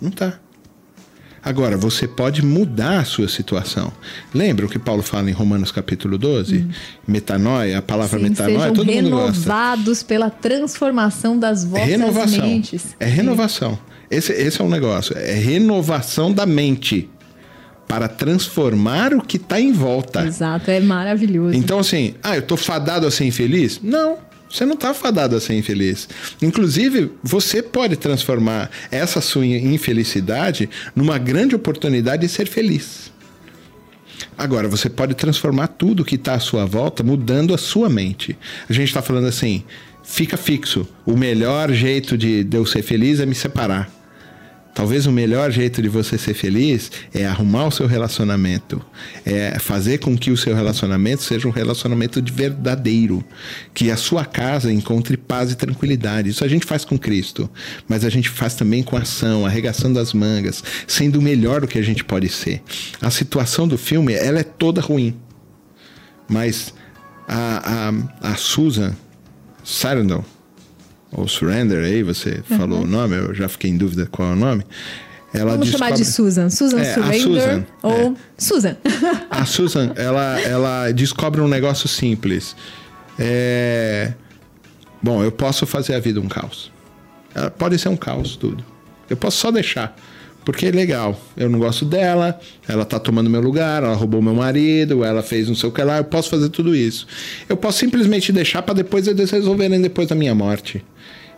não 0.00 0.10
tá. 0.10 0.38
Agora, 1.44 1.76
você 1.76 2.06
pode 2.06 2.44
mudar 2.44 3.00
a 3.00 3.04
sua 3.04 3.28
situação. 3.28 3.92
Lembra 4.32 4.66
o 4.66 4.68
que 4.68 4.78
Paulo 4.78 5.02
fala 5.02 5.28
em 5.28 5.32
Romanos 5.32 5.72
capítulo 5.72 6.16
12? 6.16 6.58
Hum. 6.58 6.68
Metanoia, 7.06 7.78
a 7.78 7.82
palavra 7.82 8.18
Sim, 8.18 8.28
metanoia, 8.28 8.72
todo 8.72 8.86
mundo 8.86 9.10
gosta. 9.10 9.32
renovados 9.32 10.02
pela 10.04 10.30
transformação 10.30 11.36
das 11.36 11.64
vossas 11.64 11.88
renovação. 11.88 12.46
mentes. 12.46 12.96
É 13.00 13.06
renovação. 13.06 13.78
Esse, 14.08 14.32
esse 14.32 14.60
é 14.60 14.64
um 14.64 14.68
negócio. 14.68 15.16
É 15.18 15.34
renovação 15.34 16.32
da 16.32 16.46
mente 16.46 17.10
para 17.88 18.06
transformar 18.08 19.12
o 19.12 19.20
que 19.20 19.36
está 19.36 19.60
em 19.60 19.72
volta. 19.72 20.24
Exato, 20.24 20.70
é 20.70 20.80
maravilhoso. 20.80 21.56
Então, 21.56 21.78
assim, 21.78 22.14
ah, 22.22 22.36
eu 22.36 22.40
estou 22.40 22.56
fadado 22.56 23.06
a 23.06 23.10
ser 23.10 23.24
infeliz? 23.24 23.80
Não. 23.82 24.16
Você 24.52 24.66
não 24.66 24.74
está 24.74 24.92
fadado 24.92 25.34
a 25.34 25.40
ser 25.40 25.54
infeliz. 25.54 26.06
Inclusive, 26.42 27.10
você 27.22 27.62
pode 27.62 27.96
transformar 27.96 28.70
essa 28.90 29.18
sua 29.22 29.46
infelicidade 29.46 30.68
numa 30.94 31.16
grande 31.16 31.54
oportunidade 31.54 32.26
de 32.26 32.28
ser 32.28 32.46
feliz. 32.46 33.10
Agora, 34.36 34.68
você 34.68 34.90
pode 34.90 35.14
transformar 35.14 35.68
tudo 35.68 36.04
que 36.04 36.16
está 36.16 36.34
à 36.34 36.38
sua 36.40 36.66
volta 36.66 37.02
mudando 37.02 37.54
a 37.54 37.58
sua 37.58 37.88
mente. 37.88 38.36
A 38.68 38.72
gente 38.74 38.88
está 38.88 39.00
falando 39.00 39.26
assim: 39.26 39.64
fica 40.04 40.36
fixo. 40.36 40.86
O 41.06 41.16
melhor 41.16 41.72
jeito 41.72 42.18
de, 42.18 42.46
eu 42.52 42.66
ser 42.66 42.82
feliz 42.82 43.20
é 43.20 43.26
me 43.26 43.34
separar. 43.34 44.01
Talvez 44.74 45.06
o 45.06 45.12
melhor 45.12 45.50
jeito 45.50 45.82
de 45.82 45.88
você 45.88 46.16
ser 46.16 46.32
feliz 46.32 46.90
é 47.12 47.26
arrumar 47.26 47.66
o 47.66 47.70
seu 47.70 47.86
relacionamento, 47.86 48.82
é 49.24 49.58
fazer 49.58 49.98
com 49.98 50.16
que 50.16 50.30
o 50.30 50.36
seu 50.36 50.54
relacionamento 50.54 51.22
seja 51.22 51.46
um 51.46 51.50
relacionamento 51.50 52.22
de 52.22 52.32
verdadeiro, 52.32 53.22
que 53.74 53.90
a 53.90 53.96
sua 53.96 54.24
casa 54.24 54.72
encontre 54.72 55.16
paz 55.16 55.52
e 55.52 55.56
tranquilidade. 55.56 56.30
Isso 56.30 56.42
a 56.42 56.48
gente 56.48 56.64
faz 56.64 56.86
com 56.86 56.98
Cristo, 56.98 57.50
mas 57.86 58.02
a 58.04 58.08
gente 58.08 58.30
faz 58.30 58.54
também 58.54 58.82
com 58.82 58.96
ação, 58.96 59.44
arregaçando 59.44 59.98
as 59.98 60.14
mangas, 60.14 60.64
sendo 60.86 61.18
o 61.18 61.22
melhor 61.22 61.60
do 61.60 61.68
que 61.68 61.78
a 61.78 61.82
gente 61.82 62.02
pode 62.02 62.30
ser. 62.30 62.62
A 63.00 63.10
situação 63.10 63.68
do 63.68 63.76
filme, 63.76 64.14
ela 64.14 64.40
é 64.40 64.44
toda 64.44 64.80
ruim, 64.80 65.14
mas 66.26 66.72
a, 67.28 67.90
a, 68.22 68.32
a 68.32 68.36
Susan 68.36 68.96
Sarandon, 69.62 70.24
ou 71.12 71.28
Surrender, 71.28 71.84
aí 71.84 72.02
você 72.02 72.42
uhum. 72.50 72.58
falou 72.58 72.82
o 72.82 72.86
nome, 72.86 73.16
eu 73.16 73.34
já 73.34 73.48
fiquei 73.48 73.70
em 73.70 73.76
dúvida 73.76 74.06
qual 74.10 74.30
é 74.30 74.32
o 74.32 74.36
nome. 74.36 74.64
Ela 75.34 75.52
Vamos 75.52 75.68
descobre... 75.68 75.86
chamar 75.86 75.96
de 75.96 76.04
Susan. 76.04 76.50
Susan 76.50 76.80
é, 76.80 76.94
Surrender 76.94 77.20
Susan, 77.20 77.66
ou 77.82 77.92
é. 77.92 78.14
Susan. 78.36 78.76
A 79.30 79.46
Susan, 79.46 79.92
ela, 79.96 80.40
ela 80.40 80.92
descobre 80.92 81.40
um 81.40 81.48
negócio 81.48 81.88
simples. 81.88 82.54
É... 83.18 84.12
Bom, 85.02 85.22
eu 85.22 85.32
posso 85.32 85.66
fazer 85.66 85.94
a 85.94 86.00
vida 86.00 86.20
um 86.20 86.28
caos. 86.28 86.70
Ela 87.34 87.50
pode 87.50 87.78
ser 87.78 87.88
um 87.88 87.96
caos 87.96 88.36
tudo. 88.36 88.64
Eu 89.08 89.16
posso 89.16 89.38
só 89.38 89.50
deixar. 89.50 89.96
Porque 90.44 90.66
é 90.66 90.70
legal. 90.70 91.20
Eu 91.36 91.48
não 91.48 91.58
gosto 91.58 91.84
dela, 91.84 92.38
ela 92.68 92.84
tá 92.84 92.98
tomando 92.98 93.30
meu 93.30 93.40
lugar, 93.40 93.82
ela 93.82 93.94
roubou 93.94 94.20
meu 94.20 94.34
marido, 94.34 95.04
ela 95.04 95.22
fez 95.22 95.48
não 95.48 95.54
sei 95.54 95.68
o 95.68 95.72
que 95.72 95.82
lá, 95.82 95.98
eu 95.98 96.04
posso 96.04 96.30
fazer 96.30 96.48
tudo 96.48 96.74
isso. 96.74 97.06
Eu 97.48 97.56
posso 97.56 97.78
simplesmente 97.78 98.32
deixar 98.32 98.62
para 98.62 98.74
depois 98.74 99.06
eles 99.06 99.30
resolverem 99.30 99.80
depois 99.80 100.08
da 100.08 100.14
minha 100.14 100.34
morte. 100.34 100.84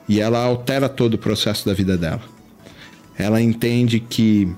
E 0.08 0.20
ela 0.20 0.38
altera 0.38 0.88
todo 0.88 1.14
o 1.14 1.18
processo 1.18 1.66
da 1.66 1.74
vida 1.74 1.96
dela. 1.96 2.22
Ela 3.18 3.40
entende 3.40 4.00
que 4.00 4.48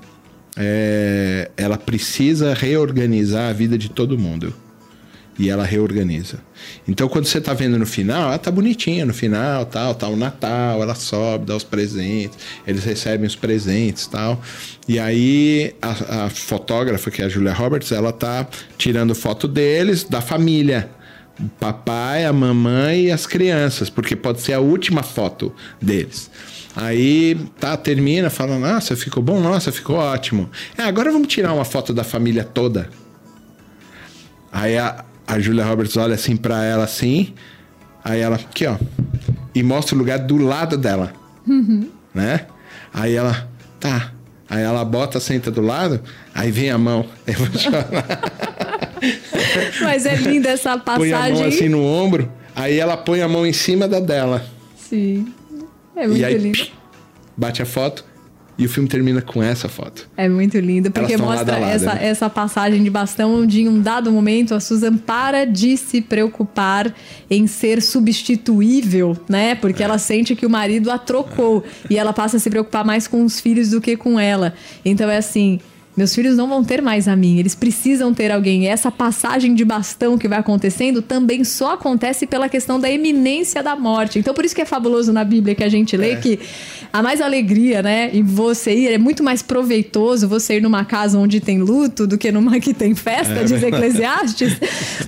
é, 0.57 1.51
ela 1.55 1.77
precisa 1.77 2.53
reorganizar 2.53 3.49
a 3.49 3.53
vida 3.53 3.77
de 3.77 3.89
todo 3.89 4.17
mundo. 4.17 4.53
E 5.39 5.49
ela 5.49 5.63
reorganiza. 5.63 6.39
Então, 6.87 7.07
quando 7.07 7.25
você 7.25 7.37
está 7.37 7.53
vendo 7.53 7.77
no 7.77 7.85
final, 7.85 8.29
ela 8.29 8.39
tá 8.39 8.49
bonitinha 8.49 9.05
no 9.05 9.13
final, 9.13 9.65
tal, 9.65 9.93
tá 9.93 10.07
o 10.07 10.15
Natal, 10.15 10.81
ela 10.81 10.95
sobe, 10.95 11.45
dá 11.45 11.55
os 11.55 11.63
presentes, 11.63 12.37
eles 12.65 12.83
recebem 12.83 13.27
os 13.27 13.35
presentes, 13.35 14.07
tal. 14.07 14.41
E 14.87 14.97
aí 14.97 15.75
a, 15.81 16.25
a 16.25 16.29
fotógrafa, 16.29 17.11
que 17.11 17.21
é 17.21 17.25
a 17.25 17.29
Julia 17.29 17.53
Roberts, 17.53 17.91
ela 17.91 18.11
tá 18.11 18.47
tirando 18.77 19.13
foto 19.13 19.47
deles, 19.47 20.03
da 20.03 20.21
família 20.21 20.89
o 21.39 21.47
papai, 21.49 22.25
a 22.25 22.33
mamãe 22.33 23.05
e 23.05 23.11
as 23.11 23.25
crianças, 23.25 23.89
porque 23.89 24.15
pode 24.15 24.41
ser 24.41 24.53
a 24.53 24.59
última 24.59 25.03
foto 25.03 25.53
deles. 25.81 26.31
Aí 26.75 27.35
tá, 27.59 27.75
termina 27.75 28.29
falando, 28.29 28.61
nossa, 28.61 28.95
ficou 28.95 29.21
bom, 29.21 29.39
nossa, 29.39 29.71
ficou 29.71 29.95
ótimo. 29.97 30.49
É, 30.77 30.83
agora 30.83 31.11
vamos 31.11 31.27
tirar 31.27 31.53
uma 31.53 31.65
foto 31.65 31.93
da 31.93 32.03
família 32.03 32.43
toda. 32.43 32.89
Aí 34.51 34.77
a, 34.77 35.03
a 35.27 35.39
Julia 35.39 35.65
Roberts 35.65 35.97
olha 35.97 36.15
assim 36.15 36.37
para 36.37 36.63
ela 36.63 36.85
assim, 36.85 37.33
aí 38.03 38.21
ela, 38.21 38.37
aqui 38.37 38.65
ó, 38.65 38.77
e 39.53 39.61
mostra 39.61 39.93
o 39.93 39.97
lugar 39.97 40.19
do 40.19 40.37
lado 40.37 40.77
dela, 40.77 41.11
uhum. 41.45 41.89
né? 42.13 42.45
Aí 42.93 43.13
ela, 43.13 43.49
tá. 43.79 44.13
Aí 44.49 44.63
ela 44.63 44.85
bota, 44.85 45.19
senta 45.19 45.51
do 45.51 45.59
lado, 45.59 45.99
aí 46.33 46.49
vem 46.49 46.71
a 46.71 46.77
mão. 46.77 47.05
Eu 47.27 47.33
vou. 47.33 47.47
Mas 49.83 50.05
é 50.05 50.15
linda 50.15 50.47
essa 50.49 50.77
passagem. 50.77 51.11
Põe 51.11 51.31
a 51.31 51.33
mão 51.33 51.45
assim 51.45 51.67
no 51.67 51.83
ombro, 51.83 52.31
aí 52.55 52.79
ela 52.79 52.95
põe 52.95 53.21
a 53.21 53.27
mão 53.27 53.45
em 53.45 53.51
cima 53.51 53.85
da 53.87 53.99
dela. 53.99 54.45
Sim. 54.77 55.33
É 55.95 56.07
muito 56.07 56.21
e 56.21 56.25
aí, 56.25 56.37
lindo. 56.37 56.67
bate 57.35 57.61
a 57.61 57.65
foto, 57.65 58.05
e 58.57 58.65
o 58.65 58.69
filme 58.69 58.89
termina 58.89 59.21
com 59.21 59.41
essa 59.41 59.69
foto. 59.69 60.09
É 60.17 60.27
muito 60.27 60.57
lindo, 60.59 60.89
porque 60.89 61.15
mostra 61.15 61.53
lado 61.53 61.61
lado, 61.61 61.71
essa, 61.71 61.93
né? 61.93 62.07
essa 62.07 62.29
passagem 62.29 62.83
de 62.83 62.89
bastão 62.89 63.41
onde, 63.41 63.61
em 63.61 63.67
um 63.67 63.79
dado 63.79 64.11
momento, 64.11 64.55
a 64.55 64.59
Susan 64.59 64.97
para 64.97 65.45
de 65.45 65.77
se 65.77 66.01
preocupar 66.01 66.93
em 67.29 67.45
ser 67.45 67.81
substituível, 67.81 69.15
né? 69.29 69.55
Porque 69.55 69.83
é. 69.83 69.85
ela 69.85 69.97
sente 69.97 70.35
que 70.35 70.45
o 70.45 70.49
marido 70.49 70.89
a 70.91 70.97
trocou. 70.97 71.63
É. 71.89 71.93
E 71.93 71.97
ela 71.97 72.13
passa 72.13 72.37
a 72.37 72.39
se 72.39 72.49
preocupar 72.49 72.83
mais 72.83 73.07
com 73.07 73.23
os 73.23 73.39
filhos 73.39 73.69
do 73.69 73.79
que 73.79 73.95
com 73.95 74.19
ela. 74.19 74.53
Então 74.83 75.09
é 75.09 75.17
assim 75.17 75.59
meus 75.97 76.13
filhos 76.13 76.37
não 76.37 76.47
vão 76.47 76.63
ter 76.63 76.79
mais 76.79 77.07
a 77.07 77.15
mim, 77.15 77.39
eles 77.39 77.55
precisam 77.55 78.13
ter 78.13 78.31
alguém. 78.31 78.65
E 78.65 78.67
essa 78.67 78.91
passagem 78.91 79.55
de 79.55 79.65
bastão 79.65 80.15
que 80.15 80.27
vai 80.27 80.37
acontecendo 80.37 81.01
também 81.01 81.43
só 81.43 81.73
acontece 81.73 82.27
pela 82.27 82.47
questão 82.47 82.79
da 82.79 82.89
eminência 82.89 83.63
da 83.63 83.75
morte. 83.75 84.19
Então, 84.19 84.31
por 84.31 84.45
isso 84.45 84.53
que 84.53 84.61
é 84.61 84.65
fabuloso 84.65 85.11
na 85.11 85.23
Bíblia 85.23 85.55
que 85.55 85.63
a 85.63 85.69
gente 85.69 85.97
lê 85.97 86.11
é. 86.11 86.15
que 86.17 86.39
há 86.93 87.01
mais 87.01 87.19
alegria, 87.19 87.81
né, 87.81 88.11
em 88.13 88.21
você 88.21 88.75
ir, 88.75 88.93
é 88.93 88.97
muito 88.99 89.23
mais 89.23 89.41
proveitoso 89.41 90.27
você 90.27 90.57
ir 90.57 90.61
numa 90.61 90.85
casa 90.85 91.17
onde 91.17 91.39
tem 91.39 91.57
luto 91.57 92.05
do 92.05 92.15
que 92.15 92.31
numa 92.31 92.59
que 92.59 92.75
tem 92.75 92.93
festa, 92.93 93.33
é. 93.33 93.43
diz 93.43 93.63
Eclesiastes. 93.63 94.53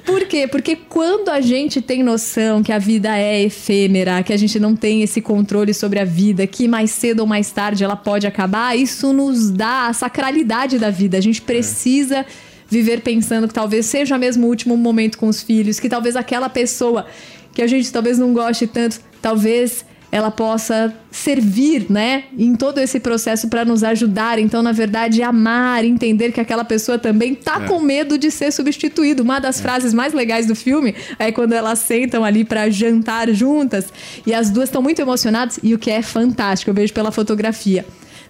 por 0.03 0.25
quê? 0.25 0.47
Porque 0.47 0.75
quando 0.75 1.29
a 1.29 1.39
gente 1.39 1.83
tem 1.83 2.01
noção 2.01 2.63
que 2.63 2.71
a 2.71 2.79
vida 2.79 3.15
é 3.15 3.43
efêmera, 3.43 4.23
que 4.23 4.33
a 4.33 4.37
gente 4.37 4.59
não 4.59 4.75
tem 4.75 5.03
esse 5.03 5.21
controle 5.21 5.71
sobre 5.71 5.99
a 5.99 6.05
vida, 6.05 6.47
que 6.47 6.67
mais 6.67 6.89
cedo 6.89 7.19
ou 7.19 7.27
mais 7.27 7.51
tarde 7.51 7.83
ela 7.83 7.95
pode 7.95 8.25
acabar, 8.25 8.75
isso 8.75 9.13
nos 9.13 9.51
dá 9.51 9.87
a 9.87 9.93
sacralidade 9.93 10.78
da 10.79 10.89
vida. 10.89 11.17
A 11.17 11.21
gente 11.21 11.41
precisa. 11.41 12.25
Viver 12.71 13.01
pensando 13.01 13.47
que 13.47 13.53
talvez 13.55 13.87
seja 13.87 14.15
mesmo 14.15 14.45
o 14.45 14.49
último 14.49 14.77
momento 14.77 15.17
com 15.17 15.27
os 15.27 15.41
filhos, 15.41 15.79
que 15.79 15.89
talvez 15.89 16.15
aquela 16.15 16.47
pessoa 16.47 17.07
que 17.51 17.63
a 17.63 17.67
gente 17.67 17.91
talvez 17.91 18.19
não 18.19 18.31
goste 18.31 18.67
tanto, 18.67 18.99
talvez 19.19 19.83
ela 20.11 20.31
possa 20.31 20.93
servir, 21.11 21.85
né, 21.89 22.23
em 22.37 22.55
todo 22.55 22.79
esse 22.79 22.99
processo 22.99 23.47
para 23.47 23.63
nos 23.63 23.83
ajudar. 23.83 24.39
Então, 24.39 24.61
na 24.61 24.71
verdade, 24.71 25.21
amar, 25.21 25.85
entender 25.85 26.31
que 26.31 26.41
aquela 26.41 26.65
pessoa 26.65 26.97
também 26.97 27.35
tá 27.35 27.61
é. 27.63 27.67
com 27.67 27.79
medo 27.79 28.17
de 28.17 28.31
ser 28.31 28.51
substituído. 28.51 29.21
Uma 29.21 29.39
das 29.39 29.59
é. 29.59 29.61
frases 29.61 29.93
mais 29.93 30.13
legais 30.13 30.45
do 30.47 30.55
filme 30.55 30.95
é 31.17 31.31
quando 31.31 31.53
elas 31.53 31.79
sentam 31.79 32.23
ali 32.23 32.43
para 32.43 32.69
jantar 32.69 33.29
juntas 33.31 33.93
e 34.25 34.33
as 34.33 34.49
duas 34.49 34.69
estão 34.69 34.81
muito 34.81 34.99
emocionadas 34.99 35.59
e 35.61 35.73
o 35.73 35.79
que 35.79 35.91
é 35.91 36.01
fantástico, 36.01 36.71
eu 36.71 36.75
vejo 36.75 36.93
pela 36.93 37.11
fotografia 37.11 37.85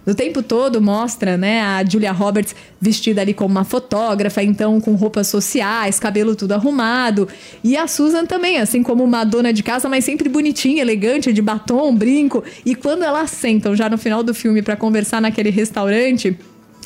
no 0.06 0.14
tempo 0.14 0.42
todo 0.42 0.80
mostra, 0.80 1.36
né, 1.36 1.60
a 1.60 1.84
Julia 1.84 2.12
Roberts 2.12 2.54
vestida 2.80 3.20
ali 3.20 3.34
como 3.34 3.50
uma 3.50 3.64
fotógrafa, 3.64 4.42
então 4.42 4.80
com 4.80 4.94
roupas 4.94 5.26
sociais, 5.26 6.00
cabelo 6.00 6.34
tudo 6.34 6.52
arrumado. 6.52 7.28
E 7.62 7.76
a 7.76 7.86
Susan 7.86 8.24
também, 8.24 8.58
assim 8.58 8.82
como 8.82 9.04
uma 9.04 9.24
dona 9.24 9.52
de 9.52 9.62
casa, 9.62 9.88
mas 9.88 10.04
sempre 10.04 10.28
bonitinha, 10.28 10.80
elegante, 10.82 11.32
de 11.32 11.42
batom, 11.42 11.94
brinco. 11.94 12.42
E 12.64 12.74
quando 12.74 13.02
elas 13.02 13.30
sentam 13.30 13.76
já 13.76 13.88
no 13.88 13.98
final 13.98 14.22
do 14.22 14.32
filme 14.32 14.62
para 14.62 14.76
conversar 14.76 15.20
naquele 15.20 15.50
restaurante, 15.50 16.38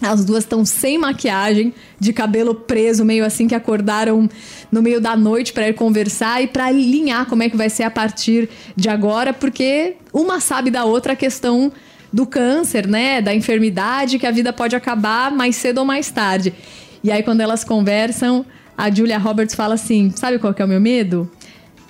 as 0.02 0.24
duas 0.24 0.44
estão 0.44 0.64
sem 0.64 0.98
maquiagem, 0.98 1.72
de 2.00 2.12
cabelo 2.12 2.54
preso, 2.54 3.04
meio 3.04 3.24
assim 3.24 3.46
que 3.46 3.54
acordaram 3.54 4.28
no 4.70 4.82
meio 4.82 5.00
da 5.00 5.16
noite 5.16 5.52
para 5.52 5.68
ir 5.68 5.74
conversar 5.74 6.42
e 6.42 6.48
para 6.48 6.66
alinhar 6.66 7.26
como 7.26 7.42
é 7.42 7.48
que 7.48 7.56
vai 7.56 7.70
ser 7.70 7.84
a 7.84 7.90
partir 7.90 8.48
de 8.74 8.88
agora, 8.88 9.32
porque 9.32 9.94
uma 10.12 10.40
sabe 10.40 10.70
da 10.70 10.84
outra 10.84 11.12
a 11.12 11.16
questão 11.16 11.72
do 12.14 12.24
câncer, 12.24 12.86
né? 12.86 13.20
Da 13.20 13.34
enfermidade, 13.34 14.20
que 14.20 14.26
a 14.26 14.30
vida 14.30 14.52
pode 14.52 14.76
acabar 14.76 15.32
mais 15.32 15.56
cedo 15.56 15.78
ou 15.78 15.84
mais 15.84 16.12
tarde. 16.12 16.54
E 17.02 17.10
aí, 17.10 17.24
quando 17.24 17.40
elas 17.40 17.64
conversam, 17.64 18.46
a 18.78 18.88
Julia 18.88 19.18
Roberts 19.18 19.56
fala 19.56 19.74
assim: 19.74 20.12
sabe 20.14 20.38
qual 20.38 20.54
que 20.54 20.62
é 20.62 20.64
o 20.64 20.68
meu 20.68 20.80
medo? 20.80 21.28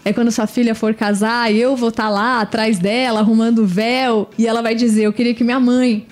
É 0.02 0.14
quando 0.14 0.30
sua 0.30 0.46
filha 0.46 0.74
for 0.74 0.94
casar, 0.94 1.52
eu 1.52 1.76
vou 1.76 1.90
estar 1.90 2.04
tá 2.04 2.08
lá 2.08 2.40
atrás 2.40 2.78
dela, 2.78 3.20
arrumando 3.20 3.60
o 3.60 3.66
véu, 3.66 4.30
e 4.38 4.46
ela 4.46 4.62
vai 4.62 4.74
dizer: 4.74 5.02
Eu 5.04 5.12
queria 5.12 5.34
que 5.34 5.44
minha 5.44 5.60
mãe 5.60 6.06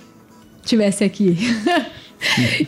tivesse 0.62 1.03
aqui. 1.03 1.38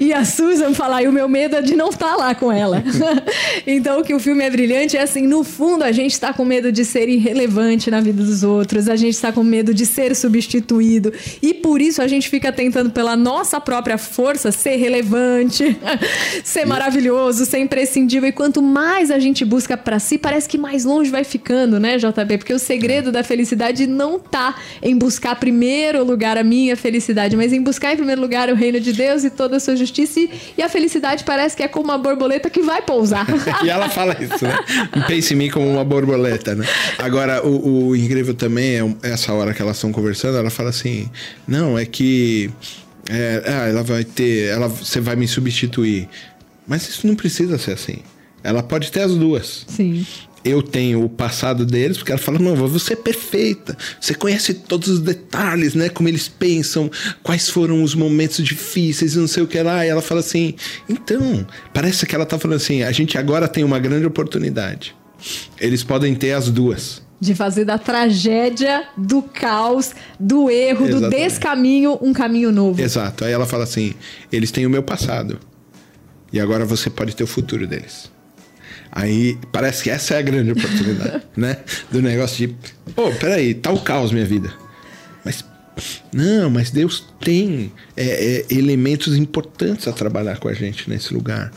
e 0.00 0.12
a 0.12 0.24
Susan 0.24 0.74
falar, 0.74 1.02
e 1.02 1.08
o 1.08 1.12
meu 1.12 1.28
medo 1.28 1.56
é 1.56 1.62
de 1.62 1.76
não 1.76 1.88
estar 1.88 2.16
lá 2.16 2.34
com 2.34 2.50
ela. 2.50 2.82
então, 3.66 4.02
que 4.02 4.14
o 4.14 4.20
filme 4.20 4.44
é 4.44 4.50
brilhante 4.50 4.96
é 4.96 5.02
assim, 5.02 5.26
no 5.26 5.44
fundo, 5.44 5.84
a 5.84 5.92
gente 5.92 6.12
está 6.12 6.32
com 6.32 6.44
medo 6.44 6.72
de 6.72 6.84
ser 6.84 7.08
irrelevante 7.08 7.90
na 7.90 8.00
vida 8.00 8.22
dos 8.22 8.42
outros, 8.42 8.88
a 8.88 8.96
gente 8.96 9.14
está 9.14 9.32
com 9.32 9.42
medo 9.42 9.72
de 9.72 9.86
ser 9.86 10.14
substituído, 10.14 11.12
e 11.42 11.54
por 11.54 11.80
isso 11.80 12.02
a 12.02 12.08
gente 12.08 12.28
fica 12.28 12.52
tentando, 12.52 12.90
pela 12.90 13.16
nossa 13.16 13.60
própria 13.60 13.98
força, 13.98 14.50
ser 14.50 14.76
relevante, 14.76 15.76
ser 16.44 16.66
maravilhoso, 16.66 17.44
ser 17.44 17.58
imprescindível, 17.58 18.28
e 18.28 18.32
quanto 18.32 18.62
mais 18.62 19.10
a 19.10 19.18
gente 19.18 19.44
busca 19.44 19.76
para 19.76 19.98
si, 19.98 20.18
parece 20.18 20.48
que 20.48 20.58
mais 20.58 20.84
longe 20.84 21.10
vai 21.10 21.24
ficando, 21.24 21.78
né, 21.78 21.96
JB? 21.96 22.38
Porque 22.38 22.52
o 22.52 22.58
segredo 22.58 23.12
da 23.12 23.22
felicidade 23.22 23.86
não 23.86 24.18
tá 24.18 24.56
em 24.82 24.96
buscar 24.96 25.36
primeiro 25.36 26.04
lugar 26.04 26.36
a 26.36 26.44
minha 26.44 26.76
felicidade, 26.76 27.36
mas 27.36 27.52
em 27.52 27.62
buscar 27.62 27.92
em 27.92 27.96
primeiro 27.96 28.20
lugar 28.20 28.48
o 28.48 28.54
reino 28.54 28.80
de 28.80 28.92
Deus 28.92 29.24
e 29.24 29.30
todo 29.30 29.43
toda 29.44 29.56
a 29.58 29.60
sua 29.60 29.76
justiça 29.76 30.18
e, 30.18 30.30
e, 30.56 30.62
a 30.62 30.68
felicidade 30.68 31.22
parece 31.22 31.54
que 31.54 31.62
é 31.62 31.68
como 31.68 31.84
uma 31.84 31.98
borboleta 31.98 32.48
que 32.48 32.62
vai 32.62 32.80
pousar. 32.80 33.26
e 33.62 33.68
ela 33.68 33.90
fala 33.90 34.16
isso, 34.18 34.42
né? 34.42 34.58
Pense 35.06 35.34
em 35.34 35.36
mim 35.36 35.50
como 35.50 35.68
uma 35.68 35.84
borboleta, 35.84 36.54
né? 36.54 36.66
Agora, 36.98 37.46
o, 37.46 37.88
o 37.88 37.96
incrível 37.96 38.34
também 38.34 38.96
é 39.02 39.10
essa 39.10 39.32
hora 39.34 39.52
que 39.52 39.60
elas 39.60 39.76
estão 39.76 39.92
conversando, 39.92 40.38
ela 40.38 40.50
fala 40.50 40.70
assim: 40.70 41.10
não, 41.46 41.78
é 41.78 41.84
que. 41.84 42.50
É, 43.10 43.42
ah, 43.46 43.68
ela 43.68 43.82
vai 43.82 44.02
ter. 44.02 44.48
Ela, 44.48 44.66
você 44.66 45.00
vai 45.00 45.14
me 45.14 45.28
substituir. 45.28 46.08
Mas 46.66 46.88
isso 46.88 47.06
não 47.06 47.14
precisa 47.14 47.58
ser 47.58 47.72
assim. 47.72 47.98
Ela 48.42 48.62
pode 48.62 48.90
ter 48.90 49.00
as 49.00 49.14
duas. 49.14 49.66
Sim 49.68 50.06
eu 50.44 50.62
tenho 50.62 51.02
o 51.02 51.08
passado 51.08 51.64
deles, 51.64 51.96
porque 51.96 52.12
ela 52.12 52.20
fala: 52.20 52.38
não, 52.38 52.54
você 52.54 52.92
é 52.92 52.96
perfeita, 52.96 53.76
você 54.00 54.14
conhece 54.14 54.52
todos 54.54 54.88
os 54.88 55.00
detalhes, 55.00 55.74
né? 55.74 55.88
Como 55.88 56.08
eles 56.08 56.28
pensam, 56.28 56.90
quais 57.22 57.48
foram 57.48 57.82
os 57.82 57.94
momentos 57.94 58.44
difíceis 58.44 59.14
e 59.14 59.18
não 59.18 59.26
sei 59.26 59.42
o 59.42 59.46
que 59.46 59.60
lá. 59.62 59.86
E 59.86 59.88
ela 59.88 60.02
fala 60.02 60.20
assim: 60.20 60.54
então, 60.88 61.46
parece 61.72 62.04
que 62.04 62.14
ela 62.14 62.26
tá 62.26 62.38
falando 62.38 62.56
assim: 62.56 62.82
a 62.82 62.92
gente 62.92 63.16
agora 63.16 63.48
tem 63.48 63.64
uma 63.64 63.78
grande 63.78 64.06
oportunidade. 64.06 64.94
Eles 65.58 65.82
podem 65.82 66.14
ter 66.14 66.32
as 66.32 66.50
duas. 66.50 67.02
De 67.18 67.34
fazer 67.34 67.64
da 67.64 67.78
tragédia, 67.78 68.86
do 68.98 69.22
caos, 69.22 69.92
do 70.20 70.50
erro, 70.50 70.86
Exatamente. 70.86 71.10
do 71.10 71.10
descaminho, 71.10 71.98
um 72.02 72.12
caminho 72.12 72.52
novo. 72.52 72.82
Exato. 72.82 73.24
Aí 73.24 73.32
ela 73.32 73.46
fala 73.46 73.64
assim: 73.64 73.94
eles 74.30 74.50
têm 74.50 74.66
o 74.66 74.70
meu 74.70 74.82
passado. 74.82 75.38
E 76.30 76.40
agora 76.40 76.64
você 76.66 76.90
pode 76.90 77.14
ter 77.16 77.24
o 77.24 77.28
futuro 77.28 77.66
deles. 77.66 78.12
Aí 78.94 79.36
parece 79.50 79.82
que 79.82 79.90
essa 79.90 80.14
é 80.14 80.18
a 80.18 80.22
grande 80.22 80.52
oportunidade, 80.52 81.24
né? 81.36 81.56
Do 81.90 82.00
negócio 82.00 82.46
de, 82.46 82.54
pô, 82.94 83.08
oh, 83.08 83.12
peraí, 83.12 83.52
tá 83.52 83.72
o 83.72 83.80
caos 83.80 84.12
minha 84.12 84.24
vida. 84.24 84.52
Mas, 85.24 85.44
não, 86.12 86.48
mas 86.48 86.70
Deus 86.70 87.04
tem 87.20 87.72
é, 87.96 88.04
é, 88.04 88.54
elementos 88.54 89.16
importantes 89.16 89.88
a 89.88 89.92
trabalhar 89.92 90.38
com 90.38 90.46
a 90.48 90.52
gente 90.52 90.88
nesse 90.88 91.12
lugar. 91.12 91.50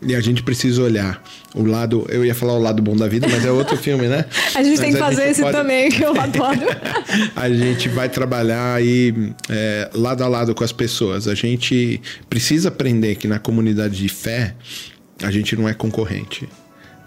E 0.00 0.14
a 0.14 0.20
gente 0.20 0.44
precisa 0.44 0.80
olhar 0.80 1.20
o 1.52 1.64
lado. 1.64 2.06
Eu 2.08 2.24
ia 2.24 2.32
falar 2.32 2.52
o 2.52 2.60
lado 2.60 2.80
bom 2.80 2.94
da 2.94 3.08
vida, 3.08 3.26
mas 3.28 3.44
é 3.44 3.50
outro 3.50 3.76
filme, 3.76 4.06
né? 4.06 4.24
a 4.54 4.62
gente 4.62 4.76
mas 4.76 4.80
tem 4.80 4.92
que 4.92 4.98
fazer 4.98 5.30
esse 5.30 5.42
pode... 5.42 5.56
também, 5.56 5.90
que 5.90 6.04
eu 6.04 6.12
adoro. 6.20 6.60
a 7.34 7.50
gente 7.50 7.88
vai 7.88 8.08
trabalhar 8.08 8.74
aí 8.74 9.32
é, 9.48 9.90
lado 9.94 10.22
a 10.22 10.28
lado 10.28 10.54
com 10.54 10.62
as 10.62 10.70
pessoas. 10.70 11.26
A 11.26 11.34
gente 11.34 12.00
precisa 12.30 12.68
aprender 12.68 13.16
que 13.16 13.26
na 13.26 13.40
comunidade 13.40 13.96
de 13.96 14.08
fé 14.08 14.54
a 15.20 15.32
gente 15.32 15.56
não 15.56 15.68
é 15.68 15.74
concorrente 15.74 16.48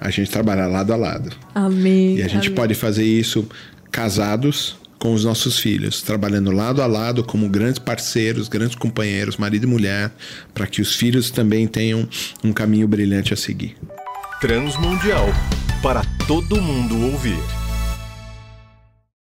a 0.02 0.10
gente 0.10 0.32
trabalhar 0.32 0.66
lado 0.66 0.92
a 0.92 0.96
lado. 0.96 1.30
Amém. 1.54 2.18
E 2.18 2.24
a 2.24 2.28
gente 2.28 2.48
amém. 2.48 2.56
pode 2.56 2.74
fazer 2.74 3.06
isso 3.06 3.48
casados 3.92 4.76
com 4.98 5.14
os 5.14 5.24
nossos 5.24 5.60
filhos, 5.60 6.02
trabalhando 6.02 6.52
lado 6.52 6.82
a 6.82 6.88
lado 6.88 7.24
como 7.24 7.48
grandes 7.48 7.80
parceiros, 7.80 8.48
grandes 8.48 8.76
companheiros, 8.76 9.38
marido 9.38 9.64
e 9.66 9.68
mulher, 9.68 10.12
para 10.54 10.66
que 10.66 10.82
os 10.82 10.96
filhos 10.96 11.30
também 11.30 11.68
tenham 11.68 12.08
um 12.44 12.52
caminho 12.52 12.88
brilhante 12.88 13.34
a 13.34 13.38
seguir. 13.38 13.76
Transmundial 14.40 15.30
para 15.84 16.02
todo 16.28 16.60
mundo 16.62 17.00
ouvir. 17.12 17.61